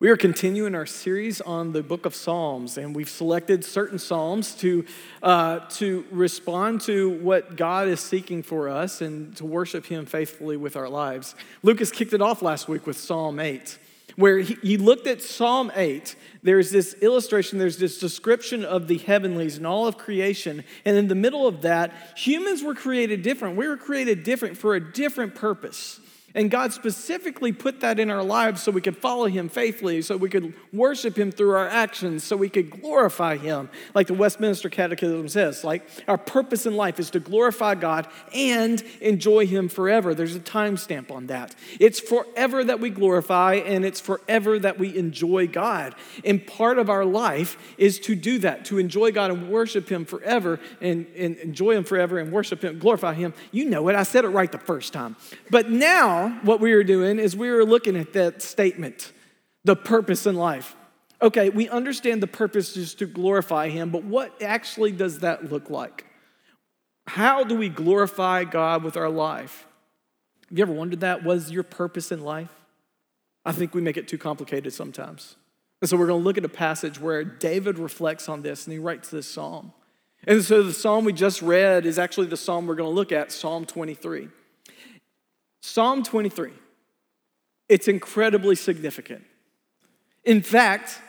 We 0.00 0.08
are 0.08 0.16
continuing 0.16 0.74
our 0.74 0.86
series 0.86 1.42
on 1.42 1.72
the 1.72 1.82
book 1.82 2.06
of 2.06 2.14
Psalms, 2.14 2.78
and 2.78 2.96
we've 2.96 3.06
selected 3.06 3.62
certain 3.62 3.98
Psalms 3.98 4.54
to, 4.54 4.86
uh, 5.22 5.58
to 5.72 6.06
respond 6.10 6.80
to 6.82 7.10
what 7.18 7.54
God 7.54 7.86
is 7.86 8.00
seeking 8.00 8.42
for 8.42 8.70
us 8.70 9.02
and 9.02 9.36
to 9.36 9.44
worship 9.44 9.84
Him 9.84 10.06
faithfully 10.06 10.56
with 10.56 10.74
our 10.74 10.88
lives. 10.88 11.34
Lucas 11.62 11.92
kicked 11.92 12.14
it 12.14 12.22
off 12.22 12.40
last 12.40 12.66
week 12.66 12.86
with 12.86 12.96
Psalm 12.96 13.38
8, 13.38 13.78
where 14.16 14.38
he, 14.38 14.54
he 14.62 14.78
looked 14.78 15.06
at 15.06 15.20
Psalm 15.20 15.70
8. 15.76 16.16
There's 16.42 16.70
this 16.70 16.94
illustration, 17.02 17.58
there's 17.58 17.76
this 17.76 17.98
description 17.98 18.64
of 18.64 18.88
the 18.88 18.96
heavenlies 18.96 19.58
and 19.58 19.66
all 19.66 19.86
of 19.86 19.98
creation, 19.98 20.64
and 20.86 20.96
in 20.96 21.08
the 21.08 21.14
middle 21.14 21.46
of 21.46 21.60
that, 21.60 21.92
humans 22.16 22.62
were 22.62 22.74
created 22.74 23.20
different. 23.20 23.54
We 23.54 23.68
were 23.68 23.76
created 23.76 24.22
different 24.22 24.56
for 24.56 24.74
a 24.74 24.80
different 24.80 25.34
purpose. 25.34 26.00
And 26.34 26.50
God 26.50 26.72
specifically 26.72 27.52
put 27.52 27.80
that 27.80 27.98
in 27.98 28.10
our 28.10 28.22
lives 28.22 28.62
so 28.62 28.70
we 28.70 28.80
could 28.80 28.96
follow 28.96 29.26
Him 29.26 29.48
faithfully, 29.48 30.02
so 30.02 30.16
we 30.16 30.30
could 30.30 30.54
worship 30.72 31.18
Him 31.18 31.32
through 31.32 31.56
our 31.56 31.66
actions, 31.66 32.22
so 32.22 32.36
we 32.36 32.48
could 32.48 32.70
glorify 32.70 33.36
Him. 33.36 33.68
Like 33.94 34.06
the 34.06 34.14
Westminster 34.14 34.68
Catechism 34.68 35.28
says, 35.28 35.64
like 35.64 35.88
our 36.06 36.18
purpose 36.18 36.66
in 36.66 36.76
life 36.76 37.00
is 37.00 37.10
to 37.10 37.20
glorify 37.20 37.74
God 37.74 38.06
and 38.34 38.82
enjoy 39.00 39.46
Him 39.46 39.68
forever. 39.68 40.14
There's 40.14 40.36
a 40.36 40.40
timestamp 40.40 41.10
on 41.10 41.26
that. 41.26 41.54
It's 41.80 41.98
forever 41.98 42.62
that 42.62 42.80
we 42.80 42.90
glorify 42.90 43.54
and 43.54 43.84
it's 43.84 44.00
forever 44.00 44.58
that 44.58 44.78
we 44.78 44.96
enjoy 44.96 45.48
God. 45.48 45.94
And 46.24 46.46
part 46.46 46.78
of 46.78 46.88
our 46.90 47.04
life 47.04 47.56
is 47.76 47.98
to 48.00 48.14
do 48.14 48.38
that, 48.40 48.64
to 48.66 48.78
enjoy 48.78 49.10
God 49.10 49.30
and 49.30 49.50
worship 49.50 49.88
Him 49.88 50.04
forever 50.04 50.60
and, 50.80 51.06
and 51.16 51.36
enjoy 51.38 51.76
Him 51.76 51.84
forever 51.84 52.18
and 52.18 52.30
worship 52.30 52.62
Him, 52.62 52.78
glorify 52.78 53.14
Him. 53.14 53.34
You 53.50 53.64
know 53.64 53.88
it. 53.88 53.96
I 53.96 54.04
said 54.04 54.24
it 54.24 54.28
right 54.28 54.50
the 54.50 54.58
first 54.58 54.92
time. 54.92 55.16
But 55.50 55.70
now, 55.70 56.19
what 56.42 56.60
we 56.60 56.74
were 56.74 56.84
doing 56.84 57.18
is 57.18 57.36
we 57.36 57.50
were 57.50 57.64
looking 57.64 57.96
at 57.96 58.12
that 58.12 58.42
statement, 58.42 59.12
the 59.64 59.76
purpose 59.76 60.26
in 60.26 60.36
life. 60.36 60.76
Okay, 61.22 61.50
we 61.50 61.68
understand 61.68 62.22
the 62.22 62.26
purpose 62.26 62.76
is 62.76 62.94
to 62.94 63.06
glorify 63.06 63.68
Him, 63.68 63.90
but 63.90 64.04
what 64.04 64.40
actually 64.42 64.92
does 64.92 65.20
that 65.20 65.50
look 65.50 65.68
like? 65.68 66.06
How 67.06 67.44
do 67.44 67.56
we 67.56 67.68
glorify 67.68 68.44
God 68.44 68.84
with 68.84 68.96
our 68.96 69.10
life? 69.10 69.66
Have 70.48 70.58
you 70.58 70.62
ever 70.62 70.72
wondered 70.72 71.00
that? 71.00 71.24
Was 71.24 71.50
your 71.50 71.62
purpose 71.62 72.12
in 72.12 72.22
life? 72.22 72.50
I 73.44 73.52
think 73.52 73.74
we 73.74 73.80
make 73.80 73.96
it 73.96 74.08
too 74.08 74.18
complicated 74.18 74.72
sometimes. 74.72 75.36
And 75.80 75.88
so 75.88 75.96
we're 75.96 76.06
going 76.06 76.20
to 76.20 76.24
look 76.24 76.38
at 76.38 76.44
a 76.44 76.48
passage 76.48 77.00
where 77.00 77.24
David 77.24 77.78
reflects 77.78 78.28
on 78.28 78.42
this 78.42 78.66
and 78.66 78.72
he 78.72 78.78
writes 78.78 79.08
this 79.08 79.26
psalm. 79.26 79.72
And 80.24 80.44
so 80.44 80.62
the 80.62 80.72
psalm 80.72 81.04
we 81.04 81.12
just 81.12 81.40
read 81.40 81.86
is 81.86 81.98
actually 81.98 82.26
the 82.26 82.36
psalm 82.36 82.66
we're 82.66 82.74
going 82.74 82.90
to 82.90 82.94
look 82.94 83.12
at, 83.12 83.32
Psalm 83.32 83.64
23. 83.64 84.28
Psalm 85.60 86.02
23, 86.02 86.52
it's 87.68 87.88
incredibly 87.88 88.54
significant. 88.54 89.24
In 90.24 90.42
fact, 90.42 91.00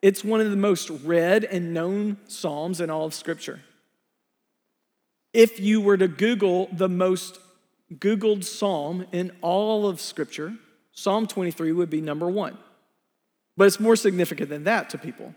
it's 0.00 0.24
one 0.24 0.40
of 0.40 0.50
the 0.50 0.56
most 0.56 0.90
read 1.04 1.44
and 1.44 1.74
known 1.74 2.18
Psalms 2.26 2.80
in 2.80 2.90
all 2.90 3.06
of 3.06 3.14
Scripture. 3.14 3.60
If 5.32 5.60
you 5.60 5.80
were 5.80 5.96
to 5.96 6.08
Google 6.08 6.68
the 6.72 6.88
most 6.88 7.38
Googled 7.94 8.44
Psalm 8.44 9.06
in 9.12 9.32
all 9.40 9.88
of 9.88 10.00
Scripture, 10.00 10.54
Psalm 10.92 11.26
23 11.26 11.72
would 11.72 11.90
be 11.90 12.00
number 12.00 12.28
one. 12.28 12.56
But 13.56 13.66
it's 13.66 13.80
more 13.80 13.96
significant 13.96 14.50
than 14.50 14.64
that 14.64 14.90
to 14.90 14.98
people. 14.98 15.34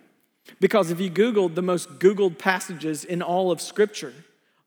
Because 0.60 0.92
if 0.92 1.00
you 1.00 1.10
Googled 1.10 1.56
the 1.56 1.62
most 1.62 2.00
Googled 2.00 2.38
passages 2.38 3.04
in 3.04 3.22
all 3.22 3.52
of 3.52 3.62
Scripture, 3.62 4.14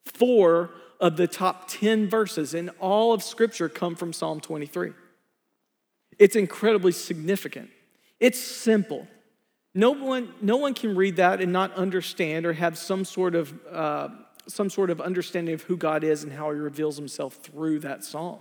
four 0.05 0.71
of 1.05 1.19
the 1.19 1.27
top 1.27 1.69
10 1.69 2.09
verses 2.09 2.55
in 2.55 2.71
all 2.81 3.13
of 3.13 3.23
Scripture 3.23 3.69
come 3.69 3.95
from 3.95 4.15
Psalm 4.15 4.41
23. 4.41 4.93
It's 6.19 6.35
incredibly 6.35 6.93
significant. 6.93 7.69
It's 8.21 8.41
simple. 8.41 9.07
No 9.75 9.91
one, 9.91 10.33
no 10.41 10.57
one 10.57 10.73
can 10.73 10.97
read 10.97 11.17
that 11.17 11.43
and 11.43 11.53
not 11.53 11.75
understand 11.75 12.47
or 12.47 12.55
have 12.55 12.79
some 12.79 13.05
sort 13.05 13.35
of 13.35 13.53
uh, 13.71 14.09
some 14.47 14.71
sort 14.71 14.89
of 14.89 15.01
understanding 15.03 15.55
of 15.55 15.63
who 15.63 15.77
God 15.77 16.05
is 16.05 16.23
and 16.23 16.33
how 16.33 16.51
He 16.53 16.59
reveals 16.59 16.97
Himself 16.97 17.35
through 17.35 17.81
that 17.81 18.03
psalm. 18.03 18.39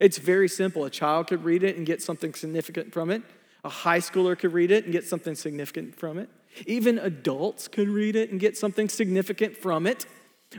It's 0.00 0.16
very 0.16 0.48
simple. 0.48 0.86
A 0.86 0.90
child 0.90 1.26
could 1.26 1.44
read 1.44 1.62
it 1.62 1.76
and 1.76 1.84
get 1.84 2.00
something 2.00 2.32
significant 2.32 2.94
from 2.94 3.10
it. 3.10 3.22
A 3.64 3.68
high 3.68 3.98
schooler 3.98 4.38
could 4.38 4.54
read 4.54 4.70
it 4.70 4.84
and 4.84 4.92
get 4.94 5.04
something 5.04 5.34
significant 5.34 5.94
from 5.98 6.16
it. 6.16 6.30
Even 6.64 6.98
adults 6.98 7.68
could 7.68 7.88
read 7.90 8.16
it 8.16 8.30
and 8.30 8.40
get 8.40 8.56
something 8.56 8.88
significant 8.88 9.58
from 9.58 9.86
it. 9.86 10.06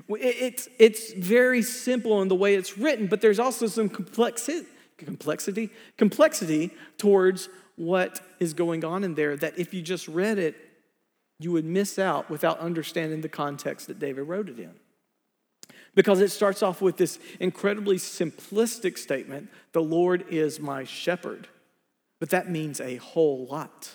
It's, 0.09 0.69
it's 0.77 1.13
very 1.13 1.61
simple 1.61 2.21
in 2.21 2.27
the 2.27 2.35
way 2.35 2.55
it's 2.55 2.77
written, 2.77 3.07
but 3.07 3.21
there's 3.21 3.39
also 3.39 3.67
some 3.67 3.89
complexity, 3.89 4.67
complexity, 4.97 5.69
complexity 5.97 6.71
towards 6.97 7.49
what 7.75 8.21
is 8.39 8.53
going 8.53 8.83
on 8.85 9.03
in 9.03 9.15
there 9.15 9.35
that 9.37 9.57
if 9.57 9.73
you 9.73 9.81
just 9.81 10.07
read 10.07 10.37
it, 10.37 10.55
you 11.39 11.51
would 11.53 11.65
miss 11.65 11.97
out 11.97 12.29
without 12.29 12.59
understanding 12.59 13.21
the 13.21 13.29
context 13.29 13.87
that 13.87 13.97
David 13.97 14.23
wrote 14.27 14.49
it 14.49 14.59
in. 14.59 14.73
Because 15.95 16.19
it 16.21 16.29
starts 16.29 16.61
off 16.61 16.81
with 16.81 16.97
this 16.97 17.17
incredibly 17.39 17.95
simplistic 17.95 18.97
statement 18.97 19.49
the 19.71 19.81
Lord 19.81 20.25
is 20.29 20.59
my 20.59 20.83
shepherd. 20.83 21.47
But 22.19 22.29
that 22.31 22.49
means 22.49 22.79
a 22.81 22.97
whole 22.97 23.47
lot. 23.47 23.91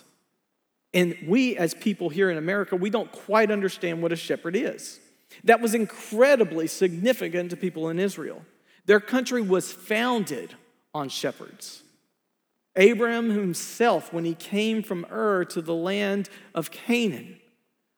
And 0.93 1.17
we, 1.27 1.57
as 1.57 1.75
people 1.75 2.09
here 2.09 2.31
in 2.31 2.39
America, 2.39 2.75
we 2.77 2.89
don't 2.89 3.13
quite 3.13 3.51
understand 3.51 4.03
what 4.03 4.13
a 4.13 4.17
shepherd 4.17 4.57
is 4.57 5.01
that 5.43 5.61
was 5.61 5.75
incredibly 5.75 6.67
significant 6.67 7.51
to 7.51 7.57
people 7.57 7.89
in 7.89 7.99
Israel. 7.99 8.43
Their 8.87 9.01
country 9.01 9.43
was 9.43 9.73
founded 9.73 10.55
on 10.95 11.09
shepherds. 11.09 11.83
Abraham 12.77 13.31
himself, 13.31 14.13
when 14.13 14.25
he 14.25 14.35
came 14.35 14.83
from 14.83 15.07
Ur 15.11 15.45
to 15.47 15.63
the 15.63 15.75
land 15.75 16.29
of 16.55 16.71
Canaan, 16.71 17.39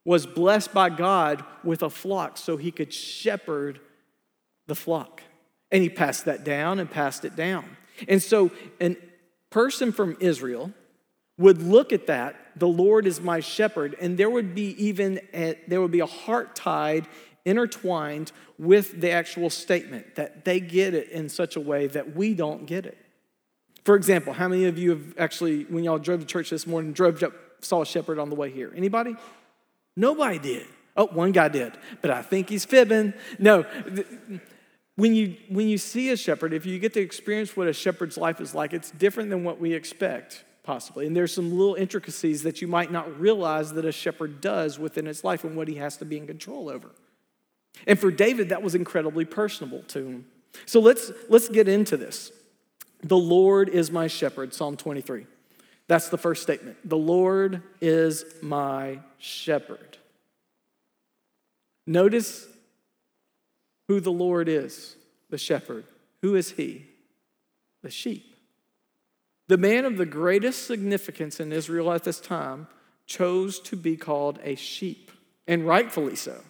was 0.04 0.26
blessed 0.26 0.72
by 0.72 0.88
God 0.90 1.44
with 1.64 1.82
a 1.82 1.90
flock 1.90 2.38
so 2.38 2.56
he 2.56 2.70
could 2.70 2.92
shepherd 2.92 3.80
the 4.66 4.74
flock. 4.74 5.22
And 5.72 5.82
he 5.82 5.88
passed 5.88 6.26
that 6.26 6.44
down 6.44 6.78
and 6.78 6.90
passed 6.90 7.24
it 7.24 7.34
down. 7.34 7.76
And 8.06 8.22
so, 8.22 8.52
a 8.80 8.96
person 9.50 9.90
from 9.90 10.16
Israel 10.20 10.72
would 11.38 11.62
look 11.62 11.92
at 11.92 12.06
that, 12.06 12.36
the 12.56 12.68
Lord 12.68 13.06
is 13.06 13.20
my 13.20 13.40
shepherd, 13.40 13.94
and 14.00 14.16
there 14.16 14.30
would 14.30 14.54
be 14.54 14.70
even 14.82 15.20
a, 15.34 15.58
there 15.68 15.80
would 15.80 15.90
be 15.90 16.00
a 16.00 16.06
heart 16.06 16.56
tied 16.56 17.06
intertwined 17.44 18.32
with 18.58 19.00
the 19.00 19.10
actual 19.10 19.50
statement, 19.50 20.16
that 20.16 20.44
they 20.44 20.58
get 20.58 20.94
it 20.94 21.10
in 21.10 21.28
such 21.28 21.56
a 21.56 21.60
way 21.60 21.86
that 21.86 22.16
we 22.16 22.34
don't 22.34 22.66
get 22.66 22.86
it. 22.86 22.98
For 23.84 23.94
example, 23.94 24.32
how 24.32 24.48
many 24.48 24.64
of 24.64 24.78
you 24.78 24.90
have 24.90 25.18
actually, 25.18 25.64
when 25.64 25.84
y'all 25.84 25.98
drove 25.98 26.20
to 26.20 26.26
church 26.26 26.50
this 26.50 26.66
morning, 26.66 26.92
drove 26.92 27.22
up, 27.22 27.32
saw 27.60 27.82
a 27.82 27.86
shepherd 27.86 28.18
on 28.18 28.30
the 28.30 28.34
way 28.34 28.50
here? 28.50 28.72
Anybody? 28.74 29.14
Nobody 29.96 30.38
did. 30.38 30.66
Oh, 30.96 31.06
one 31.06 31.30
guy 31.30 31.48
did, 31.48 31.74
but 32.00 32.10
I 32.10 32.22
think 32.22 32.48
he's 32.48 32.64
fibbing. 32.64 33.12
No, 33.38 33.64
when 34.96 35.14
you 35.14 35.36
when 35.50 35.68
you 35.68 35.76
see 35.76 36.10
a 36.10 36.16
shepherd, 36.16 36.54
if 36.54 36.64
you 36.64 36.78
get 36.78 36.94
to 36.94 37.00
experience 37.00 37.56
what 37.56 37.68
a 37.68 37.72
shepherd's 37.72 38.16
life 38.16 38.40
is 38.40 38.54
like, 38.54 38.72
it's 38.72 38.90
different 38.90 39.28
than 39.28 39.44
what 39.44 39.60
we 39.60 39.74
expect 39.74 40.42
possibly. 40.66 41.06
And 41.06 41.16
there's 41.16 41.32
some 41.32 41.56
little 41.56 41.76
intricacies 41.76 42.42
that 42.42 42.60
you 42.60 42.66
might 42.66 42.90
not 42.90 43.18
realize 43.18 43.72
that 43.74 43.84
a 43.84 43.92
shepherd 43.92 44.40
does 44.40 44.78
within 44.78 45.06
his 45.06 45.22
life 45.24 45.44
and 45.44 45.56
what 45.56 45.68
he 45.68 45.76
has 45.76 45.96
to 45.98 46.04
be 46.04 46.18
in 46.18 46.26
control 46.26 46.68
over. 46.68 46.90
And 47.86 47.98
for 47.98 48.10
David, 48.10 48.48
that 48.48 48.62
was 48.62 48.74
incredibly 48.74 49.24
personable 49.24 49.82
to 49.88 50.06
him. 50.06 50.26
So 50.66 50.80
let's, 50.80 51.12
let's 51.28 51.48
get 51.48 51.68
into 51.68 51.96
this. 51.96 52.32
The 53.02 53.16
Lord 53.16 53.68
is 53.68 53.90
my 53.90 54.08
shepherd, 54.08 54.52
Psalm 54.52 54.76
23. 54.76 55.26
That's 55.86 56.08
the 56.08 56.18
first 56.18 56.42
statement. 56.42 56.76
The 56.84 56.96
Lord 56.96 57.62
is 57.80 58.24
my 58.42 58.98
shepherd. 59.18 59.98
Notice 61.86 62.46
who 63.86 64.00
the 64.00 64.10
Lord 64.10 64.48
is, 64.48 64.96
the 65.30 65.38
shepherd. 65.38 65.84
Who 66.22 66.34
is 66.34 66.52
he? 66.52 66.86
The 67.82 67.90
sheep. 67.90 68.35
The 69.48 69.56
man 69.56 69.84
of 69.84 69.96
the 69.96 70.06
greatest 70.06 70.66
significance 70.66 71.38
in 71.38 71.52
Israel 71.52 71.92
at 71.92 72.04
this 72.04 72.20
time 72.20 72.66
chose 73.06 73.60
to 73.60 73.76
be 73.76 73.96
called 73.96 74.40
a 74.42 74.56
sheep, 74.56 75.12
and 75.46 75.66
rightfully 75.66 76.16
so. 76.16 76.42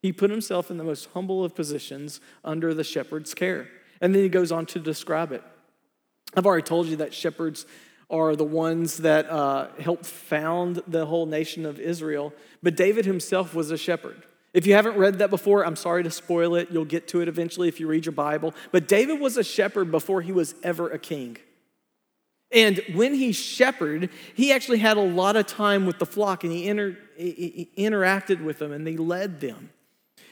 He 0.00 0.12
put 0.12 0.30
himself 0.30 0.70
in 0.70 0.78
the 0.78 0.84
most 0.84 1.10
humble 1.12 1.44
of 1.44 1.54
positions 1.54 2.20
under 2.42 2.72
the 2.72 2.84
shepherd's 2.84 3.34
care. 3.34 3.68
And 4.00 4.14
then 4.14 4.22
he 4.22 4.30
goes 4.30 4.50
on 4.50 4.64
to 4.66 4.78
describe 4.78 5.32
it. 5.32 5.42
I've 6.34 6.46
already 6.46 6.62
told 6.62 6.86
you 6.86 6.96
that 6.96 7.12
shepherds 7.12 7.66
are 8.08 8.34
the 8.34 8.44
ones 8.44 8.98
that 8.98 9.28
uh, 9.28 9.68
helped 9.78 10.06
found 10.06 10.82
the 10.86 11.04
whole 11.06 11.26
nation 11.26 11.66
of 11.66 11.78
Israel, 11.78 12.32
but 12.62 12.76
David 12.76 13.04
himself 13.04 13.54
was 13.54 13.70
a 13.70 13.76
shepherd. 13.76 14.24
If 14.52 14.66
you 14.66 14.74
haven't 14.74 14.96
read 14.96 15.18
that 15.18 15.30
before, 15.30 15.64
I'm 15.64 15.76
sorry 15.76 16.02
to 16.02 16.10
spoil 16.10 16.56
it. 16.56 16.68
You'll 16.72 16.84
get 16.84 17.06
to 17.08 17.20
it 17.20 17.28
eventually 17.28 17.68
if 17.68 17.78
you 17.78 17.86
read 17.86 18.06
your 18.06 18.12
Bible. 18.12 18.52
But 18.72 18.88
David 18.88 19.20
was 19.20 19.36
a 19.36 19.44
shepherd 19.44 19.92
before 19.92 20.22
he 20.22 20.32
was 20.32 20.54
ever 20.64 20.90
a 20.90 20.98
king. 20.98 21.36
And 22.52 22.82
when 22.94 23.14
he 23.14 23.32
shepherded, 23.32 24.10
he 24.34 24.52
actually 24.52 24.78
had 24.78 24.96
a 24.96 25.02
lot 25.02 25.36
of 25.36 25.46
time 25.46 25.86
with 25.86 25.98
the 25.98 26.06
flock 26.06 26.42
and 26.42 26.52
he, 26.52 26.66
inter- 26.66 26.98
he 27.16 27.70
interacted 27.76 28.42
with 28.42 28.58
them 28.58 28.72
and 28.72 28.86
he 28.86 28.96
led 28.96 29.40
them. 29.40 29.70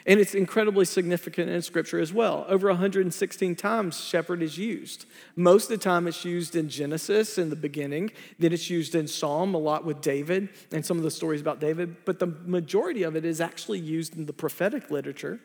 And 0.08 0.18
it's 0.18 0.34
incredibly 0.34 0.86
significant 0.86 1.50
in 1.50 1.60
Scripture 1.60 2.00
as 2.00 2.14
well. 2.14 2.46
Over 2.48 2.68
116 2.68 3.54
times, 3.56 4.00
shepherd 4.00 4.42
is 4.42 4.56
used. 4.56 5.04
Most 5.36 5.64
of 5.64 5.78
the 5.78 5.84
time, 5.84 6.08
it's 6.08 6.24
used 6.24 6.56
in 6.56 6.70
Genesis 6.70 7.36
in 7.36 7.50
the 7.50 7.56
beginning. 7.56 8.12
Then 8.38 8.54
it's 8.54 8.70
used 8.70 8.94
in 8.94 9.06
Psalm 9.06 9.54
a 9.54 9.58
lot 9.58 9.84
with 9.84 10.00
David 10.00 10.48
and 10.72 10.84
some 10.84 10.96
of 10.96 11.02
the 11.02 11.10
stories 11.10 11.42
about 11.42 11.60
David. 11.60 12.06
But 12.06 12.20
the 12.20 12.26
majority 12.26 13.02
of 13.02 13.16
it 13.16 13.26
is 13.26 13.38
actually 13.38 13.80
used 13.80 14.16
in 14.16 14.24
the 14.24 14.32
prophetic 14.32 14.90
literature. 14.90 15.40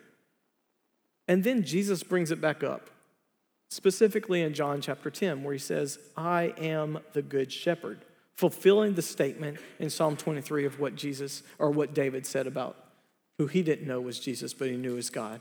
And 1.28 1.44
then 1.44 1.62
Jesus 1.62 2.02
brings 2.02 2.30
it 2.30 2.40
back 2.40 2.64
up, 2.64 2.88
specifically 3.74 4.42
in 4.42 4.54
John 4.54 4.80
chapter 4.80 5.10
10, 5.10 5.42
where 5.42 5.52
he 5.52 5.58
says, 5.58 5.98
I 6.16 6.54
am 6.58 7.00
the 7.12 7.22
good 7.22 7.52
shepherd, 7.52 8.04
fulfilling 8.34 8.94
the 8.94 9.02
statement 9.02 9.58
in 9.78 9.90
Psalm 9.90 10.16
23 10.16 10.64
of 10.64 10.78
what 10.78 10.94
Jesus 10.94 11.42
or 11.58 11.70
what 11.70 11.92
David 11.92 12.24
said 12.24 12.46
about 12.46 12.76
who 13.38 13.46
he 13.46 13.62
didn't 13.62 13.86
know 13.86 14.00
was 14.00 14.20
Jesus, 14.20 14.54
but 14.54 14.68
he 14.68 14.76
knew 14.76 14.94
was 14.94 15.10
God. 15.10 15.40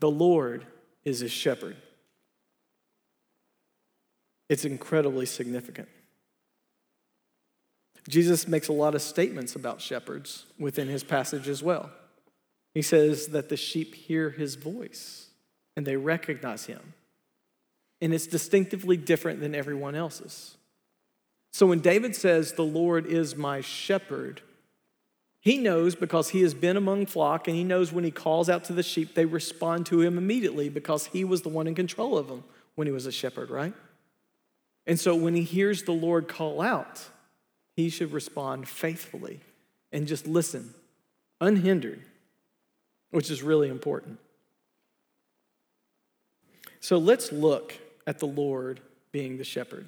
The 0.00 0.10
Lord 0.10 0.66
is 1.04 1.20
his 1.20 1.30
shepherd. 1.30 1.76
It's 4.48 4.64
incredibly 4.64 5.26
significant. 5.26 5.88
Jesus 8.08 8.48
makes 8.48 8.68
a 8.68 8.72
lot 8.72 8.94
of 8.94 9.02
statements 9.02 9.54
about 9.54 9.82
shepherds 9.82 10.46
within 10.58 10.88
his 10.88 11.04
passage 11.04 11.46
as 11.46 11.62
well. 11.62 11.90
He 12.72 12.80
says 12.80 13.28
that 13.28 13.50
the 13.50 13.56
sheep 13.56 13.94
hear 13.94 14.30
his 14.30 14.54
voice 14.54 15.26
and 15.76 15.86
they 15.86 15.96
recognize 15.96 16.64
him. 16.64 16.94
And 18.00 18.14
it's 18.14 18.26
distinctively 18.26 18.96
different 18.96 19.40
than 19.40 19.54
everyone 19.54 19.94
else's. 19.94 20.56
So 21.52 21.66
when 21.66 21.80
David 21.80 22.14
says, 22.14 22.52
The 22.52 22.62
Lord 22.62 23.06
is 23.06 23.36
my 23.36 23.60
shepherd, 23.60 24.42
he 25.40 25.56
knows 25.56 25.94
because 25.94 26.30
he 26.30 26.42
has 26.42 26.54
been 26.54 26.76
among 26.76 27.06
flock, 27.06 27.48
and 27.48 27.56
he 27.56 27.64
knows 27.64 27.92
when 27.92 28.04
he 28.04 28.10
calls 28.10 28.48
out 28.48 28.64
to 28.64 28.72
the 28.72 28.82
sheep, 28.82 29.14
they 29.14 29.24
respond 29.24 29.86
to 29.86 30.00
him 30.00 30.18
immediately 30.18 30.68
because 30.68 31.06
he 31.06 31.24
was 31.24 31.42
the 31.42 31.48
one 31.48 31.66
in 31.66 31.74
control 31.74 32.18
of 32.18 32.28
them 32.28 32.44
when 32.74 32.86
he 32.86 32.92
was 32.92 33.06
a 33.06 33.12
shepherd, 33.12 33.50
right? 33.50 33.72
And 34.86 34.98
so 34.98 35.14
when 35.14 35.34
he 35.34 35.42
hears 35.42 35.82
the 35.82 35.92
Lord 35.92 36.28
call 36.28 36.60
out, 36.60 37.04
he 37.76 37.88
should 37.88 38.12
respond 38.12 38.68
faithfully 38.68 39.40
and 39.92 40.06
just 40.06 40.26
listen, 40.26 40.74
unhindered, 41.40 42.02
which 43.10 43.30
is 43.30 43.42
really 43.42 43.68
important. 43.68 44.18
So 46.80 46.98
let's 46.98 47.32
look 47.32 47.74
at 48.08 48.18
the 48.18 48.26
Lord 48.26 48.80
being 49.12 49.36
the 49.36 49.44
shepherd. 49.44 49.86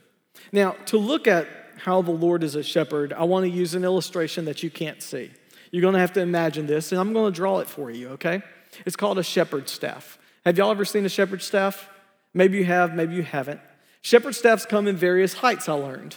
Now, 0.53 0.73
to 0.87 0.99
look 0.99 1.27
at 1.27 1.49
how 1.79 2.03
the 2.03 2.11
Lord 2.11 2.45
is 2.45 2.55
a 2.55 2.63
shepherd, 2.63 3.15
I 3.15 3.25
want 3.25 3.45
to 3.45 3.51
use 3.51 3.75
an 3.75 3.83
illustration 3.83 4.45
that 4.45 4.63
you 4.63 4.71
can't 4.71 5.03
see. 5.03 5.31
You're 5.71 5.81
going 5.81 5.95
to 5.95 6.01
have 6.01 6.13
to 6.13 6.21
imagine 6.21 6.67
this, 6.67 6.93
and 6.93 7.01
I'm 7.01 7.15
going 7.15 7.33
to 7.33 7.37
draw 7.37 7.61
it 7.61 7.69
for 7.69 7.91
you, 7.91 8.11
okay? 8.11 8.43
It's 8.85 8.95
called 8.95 9.19
a 9.19 9.23
shepherd's 9.23 9.73
staff. 9.73 10.19
Have 10.45 10.59
y'all 10.59 10.71
ever 10.71 10.85
seen 10.85 11.07
a 11.07 11.09
shepherd's 11.09 11.47
staff? 11.47 11.89
Maybe 12.35 12.59
you 12.59 12.65
have, 12.65 12.95
maybe 12.95 13.15
you 13.15 13.23
haven't. 13.23 13.61
Shepherd 14.03 14.35
staffs 14.35 14.67
come 14.67 14.87
in 14.87 14.97
various 14.97 15.35
heights, 15.35 15.67
I 15.67 15.73
learned. 15.73 16.17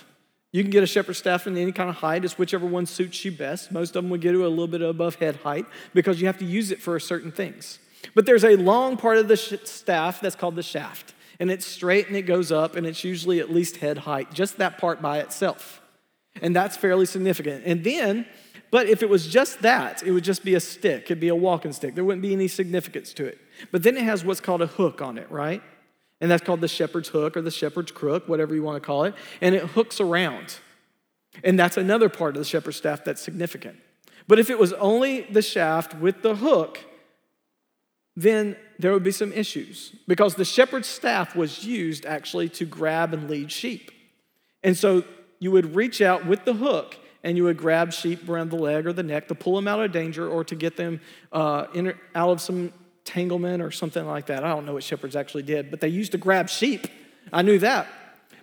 You 0.51 0.61
can 0.61 0.71
get 0.71 0.83
a 0.83 0.87
shepherd 0.87 1.15
staff 1.15 1.47
in 1.47 1.57
any 1.57 1.71
kind 1.71 1.89
of 1.89 1.95
height, 1.95 2.25
it's 2.25 2.37
whichever 2.37 2.65
one 2.65 2.85
suits 2.85 3.23
you 3.23 3.31
best. 3.31 3.71
Most 3.71 3.95
of 3.95 4.03
them 4.03 4.09
will 4.09 4.19
get 4.19 4.33
you 4.33 4.45
a 4.45 4.47
little 4.47 4.67
bit 4.67 4.81
above 4.81 5.15
head 5.15 5.37
height 5.37 5.65
because 5.93 6.19
you 6.19 6.27
have 6.27 6.37
to 6.39 6.45
use 6.45 6.69
it 6.69 6.81
for 6.81 6.99
certain 6.99 7.31
things. 7.31 7.79
But 8.13 8.25
there's 8.25 8.43
a 8.43 8.57
long 8.57 8.97
part 8.97 9.17
of 9.17 9.29
the 9.29 9.37
staff 9.37 10.19
that's 10.19 10.35
called 10.35 10.55
the 10.55 10.63
shaft, 10.63 11.13
and 11.39 11.51
it's 11.51 11.65
straight 11.65 12.07
and 12.07 12.15
it 12.15 12.23
goes 12.23 12.51
up, 12.51 12.75
and 12.75 12.85
it's 12.85 13.03
usually 13.03 13.39
at 13.39 13.51
least 13.51 13.77
head 13.77 13.99
height, 13.99 14.33
just 14.33 14.57
that 14.57 14.77
part 14.77 15.01
by 15.01 15.19
itself. 15.19 15.81
And 16.41 16.55
that's 16.55 16.77
fairly 16.77 17.05
significant. 17.05 17.63
And 17.65 17.83
then 17.83 18.25
but 18.73 18.89
if 18.89 19.03
it 19.03 19.09
was 19.09 19.27
just 19.27 19.61
that, 19.61 20.01
it 20.01 20.09
would 20.09 20.23
just 20.23 20.43
be 20.43 20.55
a 20.55 20.59
stick. 20.59 21.03
It'd 21.03 21.19
be 21.19 21.27
a 21.27 21.35
walking 21.35 21.73
stick. 21.73 21.93
There 21.93 22.03
wouldn't 22.03 22.23
be 22.23 22.33
any 22.33 22.47
significance 22.47 23.13
to 23.13 23.23
it. 23.23 23.37
But 23.71 23.83
then 23.83 23.95
it 23.95 24.01
has 24.01 24.25
what's 24.25 24.39
called 24.39 24.63
a 24.63 24.65
hook 24.65 24.99
on 24.99 25.19
it, 25.19 25.29
right? 25.29 25.61
And 26.19 26.31
that's 26.31 26.43
called 26.43 26.59
the 26.59 26.67
shepherd's 26.67 27.09
hook 27.09 27.37
or 27.37 27.43
the 27.43 27.51
shepherd's 27.51 27.91
crook, 27.91 28.27
whatever 28.27 28.55
you 28.55 28.63
want 28.63 28.81
to 28.81 28.83
call 28.83 29.03
it. 29.03 29.13
And 29.41 29.53
it 29.53 29.61
hooks 29.61 30.01
around. 30.01 30.57
And 31.43 31.59
that's 31.59 31.77
another 31.77 32.09
part 32.09 32.35
of 32.35 32.39
the 32.39 32.45
shepherd's 32.45 32.77
staff 32.77 33.03
that's 33.03 33.21
significant. 33.21 33.77
But 34.27 34.39
if 34.39 34.49
it 34.49 34.57
was 34.57 34.73
only 34.73 35.21
the 35.21 35.43
shaft 35.43 35.93
with 35.93 36.23
the 36.23 36.37
hook, 36.37 36.79
then 38.15 38.55
there 38.83 38.91
would 38.91 39.01
be 39.01 39.13
some 39.13 39.31
issues 39.31 39.95
because 40.09 40.35
the 40.35 40.43
shepherd's 40.43 40.89
staff 40.89 41.37
was 41.37 41.65
used 41.65 42.05
actually 42.05 42.49
to 42.49 42.65
grab 42.65 43.13
and 43.13 43.29
lead 43.29 43.49
sheep. 43.49 43.91
And 44.61 44.77
so 44.77 45.05
you 45.39 45.51
would 45.51 45.73
reach 45.73 46.01
out 46.01 46.25
with 46.25 46.43
the 46.43 46.53
hook 46.53 46.97
and 47.23 47.37
you 47.37 47.45
would 47.45 47.55
grab 47.55 47.93
sheep 47.93 48.27
around 48.27 48.49
the 48.49 48.57
leg 48.57 48.85
or 48.85 48.91
the 48.91 49.01
neck 49.01 49.29
to 49.29 49.35
pull 49.35 49.55
them 49.55 49.69
out 49.69 49.81
of 49.81 49.93
danger 49.93 50.27
or 50.27 50.43
to 50.43 50.53
get 50.53 50.75
them 50.75 50.99
uh, 51.31 51.67
in, 51.73 51.93
out 52.13 52.31
of 52.31 52.41
some 52.41 52.73
tanglement 53.05 53.63
or 53.63 53.71
something 53.71 54.05
like 54.05 54.25
that. 54.25 54.43
I 54.43 54.49
don't 54.49 54.65
know 54.65 54.73
what 54.73 54.83
shepherds 54.83 55.15
actually 55.15 55.43
did, 55.43 55.71
but 55.71 55.79
they 55.79 55.87
used 55.87 56.11
to 56.11 56.17
grab 56.17 56.49
sheep. 56.49 56.87
I 57.31 57.41
knew 57.41 57.59
that. 57.59 57.87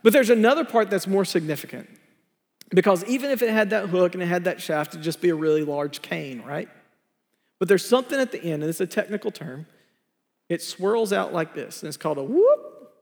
But 0.02 0.14
there's 0.14 0.30
another 0.30 0.64
part 0.64 0.88
that's 0.88 1.06
more 1.06 1.26
significant 1.26 1.86
because 2.70 3.04
even 3.04 3.30
if 3.30 3.42
it 3.42 3.50
had 3.50 3.68
that 3.70 3.90
hook 3.90 4.14
and 4.14 4.22
it 4.22 4.26
had 4.26 4.44
that 4.44 4.62
shaft, 4.62 4.94
it'd 4.94 5.02
just 5.02 5.20
be 5.20 5.28
a 5.28 5.34
really 5.34 5.64
large 5.64 6.00
cane, 6.00 6.42
right? 6.46 6.70
But 7.58 7.68
there's 7.68 7.86
something 7.86 8.18
at 8.18 8.32
the 8.32 8.42
end, 8.42 8.62
and 8.62 8.70
it's 8.70 8.80
a 8.80 8.86
technical 8.86 9.30
term. 9.30 9.66
It 10.50 10.60
swirls 10.60 11.12
out 11.12 11.32
like 11.32 11.54
this, 11.54 11.80
and 11.80 11.88
it's 11.88 11.96
called 11.96 12.18
a 12.18 12.24
whoop. 12.24 12.92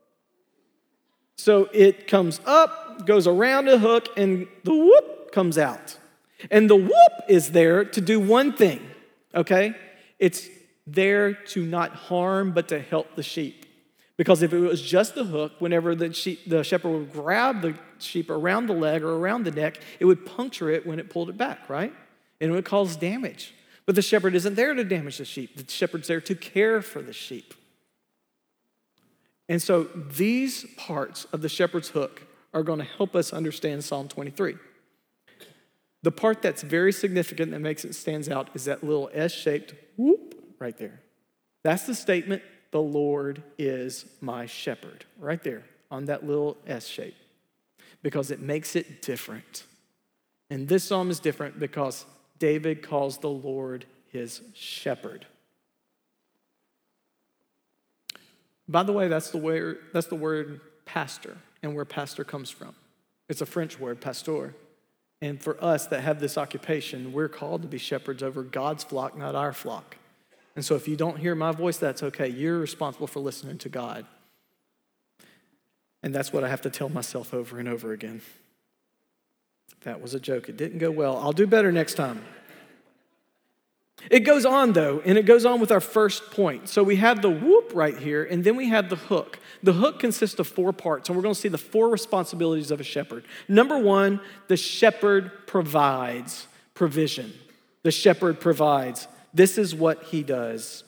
So 1.35 1.67
it 1.73 2.07
comes 2.07 2.39
up, 2.45 3.07
goes 3.07 3.25
around 3.25 3.65
the 3.65 3.79
hook, 3.79 4.07
and 4.15 4.47
the 4.63 4.75
whoop 4.75 5.31
comes 5.31 5.57
out. 5.57 5.97
And 6.51 6.69
the 6.69 6.75
whoop 6.75 7.13
is 7.27 7.51
there 7.51 7.83
to 7.83 8.01
do 8.01 8.19
one 8.19 8.53
thing, 8.53 8.79
okay? 9.33 9.73
It's 10.19 10.47
there 10.85 11.33
to 11.33 11.65
not 11.65 11.91
harm, 11.91 12.51
but 12.51 12.67
to 12.67 12.79
help 12.79 13.15
the 13.15 13.23
sheep. 13.23 13.65
Because 14.15 14.43
if 14.43 14.53
it 14.53 14.59
was 14.59 14.81
just 14.81 15.15
the 15.15 15.23
hook, 15.23 15.53
whenever 15.59 15.95
the, 15.95 16.13
sheep, 16.13 16.47
the 16.47 16.63
shepherd 16.63 16.91
would 16.91 17.13
grab 17.13 17.61
the 17.61 17.73
sheep 17.97 18.29
around 18.29 18.67
the 18.67 18.73
leg 18.73 19.01
or 19.01 19.15
around 19.15 19.45
the 19.45 19.51
neck, 19.51 19.79
it 19.99 20.05
would 20.05 20.23
puncture 20.23 20.69
it 20.69 20.85
when 20.85 20.99
it 20.99 21.09
pulled 21.09 21.29
it 21.29 21.37
back, 21.37 21.67
right? 21.67 21.93
And 22.39 22.51
it 22.51 22.53
would 22.53 22.65
cause 22.65 22.95
damage. 22.95 23.55
But 23.89 23.95
the 23.95 24.03
shepherd 24.03 24.35
isn't 24.35 24.53
there 24.53 24.75
to 24.75 24.83
damage 24.83 25.17
the 25.17 25.25
sheep, 25.25 25.57
the 25.57 25.65
shepherd's 25.67 26.07
there 26.07 26.21
to 26.21 26.35
care 26.35 26.79
for 26.83 27.01
the 27.01 27.11
sheep. 27.11 27.55
And 29.47 29.59
so 29.59 29.85
these 29.85 30.67
parts 30.77 31.25
of 31.33 31.41
the 31.41 31.49
shepherd's 31.49 31.89
hook 31.89 32.21
are 32.53 32.61
going 32.61 32.77
to 32.77 32.85
help 32.85 33.15
us 33.15 33.33
understand 33.33 33.83
Psalm 33.83 34.07
23. 34.07 34.57
The 36.03 36.11
part 36.11 36.43
that's 36.43 36.61
very 36.61 36.93
significant 36.93 37.49
that 37.49 37.61
makes 37.61 37.83
it 37.83 37.95
stands 37.95 38.29
out 38.29 38.51
is 38.53 38.65
that 38.65 38.83
little 38.83 39.09
S-shaped 39.11 39.73
whoop 39.97 40.35
right 40.59 40.77
there. 40.77 41.01
That's 41.63 41.87
the 41.87 41.95
statement, 41.95 42.43
the 42.69 42.83
Lord 42.83 43.41
is 43.57 44.05
my 44.21 44.45
shepherd, 44.45 45.05
right 45.17 45.43
there 45.43 45.63
on 45.89 46.05
that 46.05 46.23
little 46.23 46.57
S 46.67 46.85
shape, 46.85 47.15
because 48.03 48.29
it 48.29 48.39
makes 48.39 48.75
it 48.75 49.01
different. 49.01 49.63
And 50.51 50.67
this 50.67 50.83
psalm 50.83 51.09
is 51.09 51.19
different 51.19 51.59
because 51.59 52.05
David 52.39 52.81
calls 52.81 53.19
the 53.19 53.29
Lord 53.29 53.85
his 54.11 54.41
shepherd. 54.53 55.25
By 58.67 58.83
the 58.83 58.93
way, 58.93 59.07
that's 59.07 59.31
the 59.31 59.37
word, 59.37 59.79
that's 59.93 60.07
the 60.07 60.15
word 60.15 60.61
pastor 60.85 61.37
and 61.61 61.75
where 61.75 61.85
pastor 61.85 62.23
comes 62.23 62.49
from. 62.49 62.75
It's 63.27 63.41
a 63.41 63.45
French 63.45 63.79
word, 63.79 64.01
pastor. 64.01 64.55
And 65.21 65.41
for 65.41 65.61
us 65.63 65.87
that 65.87 66.01
have 66.01 66.19
this 66.19 66.37
occupation, 66.37 67.11
we're 67.11 67.27
called 67.27 67.63
to 67.63 67.67
be 67.67 67.77
shepherds 67.77 68.23
over 68.23 68.41
God's 68.43 68.83
flock, 68.83 69.17
not 69.17 69.35
our 69.35 69.53
flock. 69.53 69.97
And 70.55 70.63
so 70.63 70.75
if 70.75 70.87
you 70.87 70.95
don't 70.95 71.17
hear 71.17 71.35
my 71.35 71.51
voice, 71.51 71.77
that's 71.77 72.03
okay. 72.03 72.27
You're 72.27 72.59
responsible 72.59 73.07
for 73.07 73.19
listening 73.19 73.57
to 73.59 73.69
God. 73.69 74.05
And 76.01 76.15
that's 76.15 76.31
what 76.31 76.43
I 76.43 76.49
have 76.49 76.61
to 76.61 76.69
tell 76.69 76.89
myself 76.89 77.33
over 77.33 77.59
and 77.59 77.67
over 77.67 77.91
again. 77.91 78.21
That 79.81 80.01
was 80.01 80.13
a 80.13 80.19
joke. 80.19 80.49
It 80.49 80.57
didn't 80.57 80.79
go 80.79 80.91
well. 80.91 81.17
I'll 81.17 81.31
do 81.31 81.47
better 81.47 81.71
next 81.71 81.93
time. 81.93 82.21
It 84.09 84.21
goes 84.21 84.45
on, 84.45 84.73
though, 84.73 85.01
and 85.03 85.17
it 85.17 85.25
goes 85.25 85.45
on 85.45 85.59
with 85.59 85.71
our 85.71 85.81
first 85.81 86.31
point. 86.31 86.69
So 86.69 86.83
we 86.83 86.95
have 86.97 87.21
the 87.21 87.29
whoop 87.29 87.71
right 87.73 87.97
here, 87.97 88.23
and 88.23 88.43
then 88.43 88.55
we 88.55 88.69
have 88.69 88.89
the 88.89 88.95
hook. 88.95 89.39
The 89.61 89.73
hook 89.73 89.99
consists 89.99 90.39
of 90.39 90.47
four 90.47 90.71
parts, 90.71 91.09
and 91.09 91.17
we're 91.17 91.21
going 91.21 91.35
to 91.35 91.39
see 91.39 91.49
the 91.49 91.57
four 91.57 91.89
responsibilities 91.89 92.71
of 92.71 92.79
a 92.79 92.83
shepherd. 92.83 93.25
Number 93.47 93.77
one, 93.77 94.21
the 94.47 94.55
shepherd 94.55 95.31
provides 95.47 96.47
provision. 96.73 97.33
The 97.83 97.91
shepherd 97.91 98.39
provides. 98.39 99.07
This 99.33 99.57
is 99.57 99.75
what 99.75 100.03
he 100.03 100.23
does. 100.23 100.85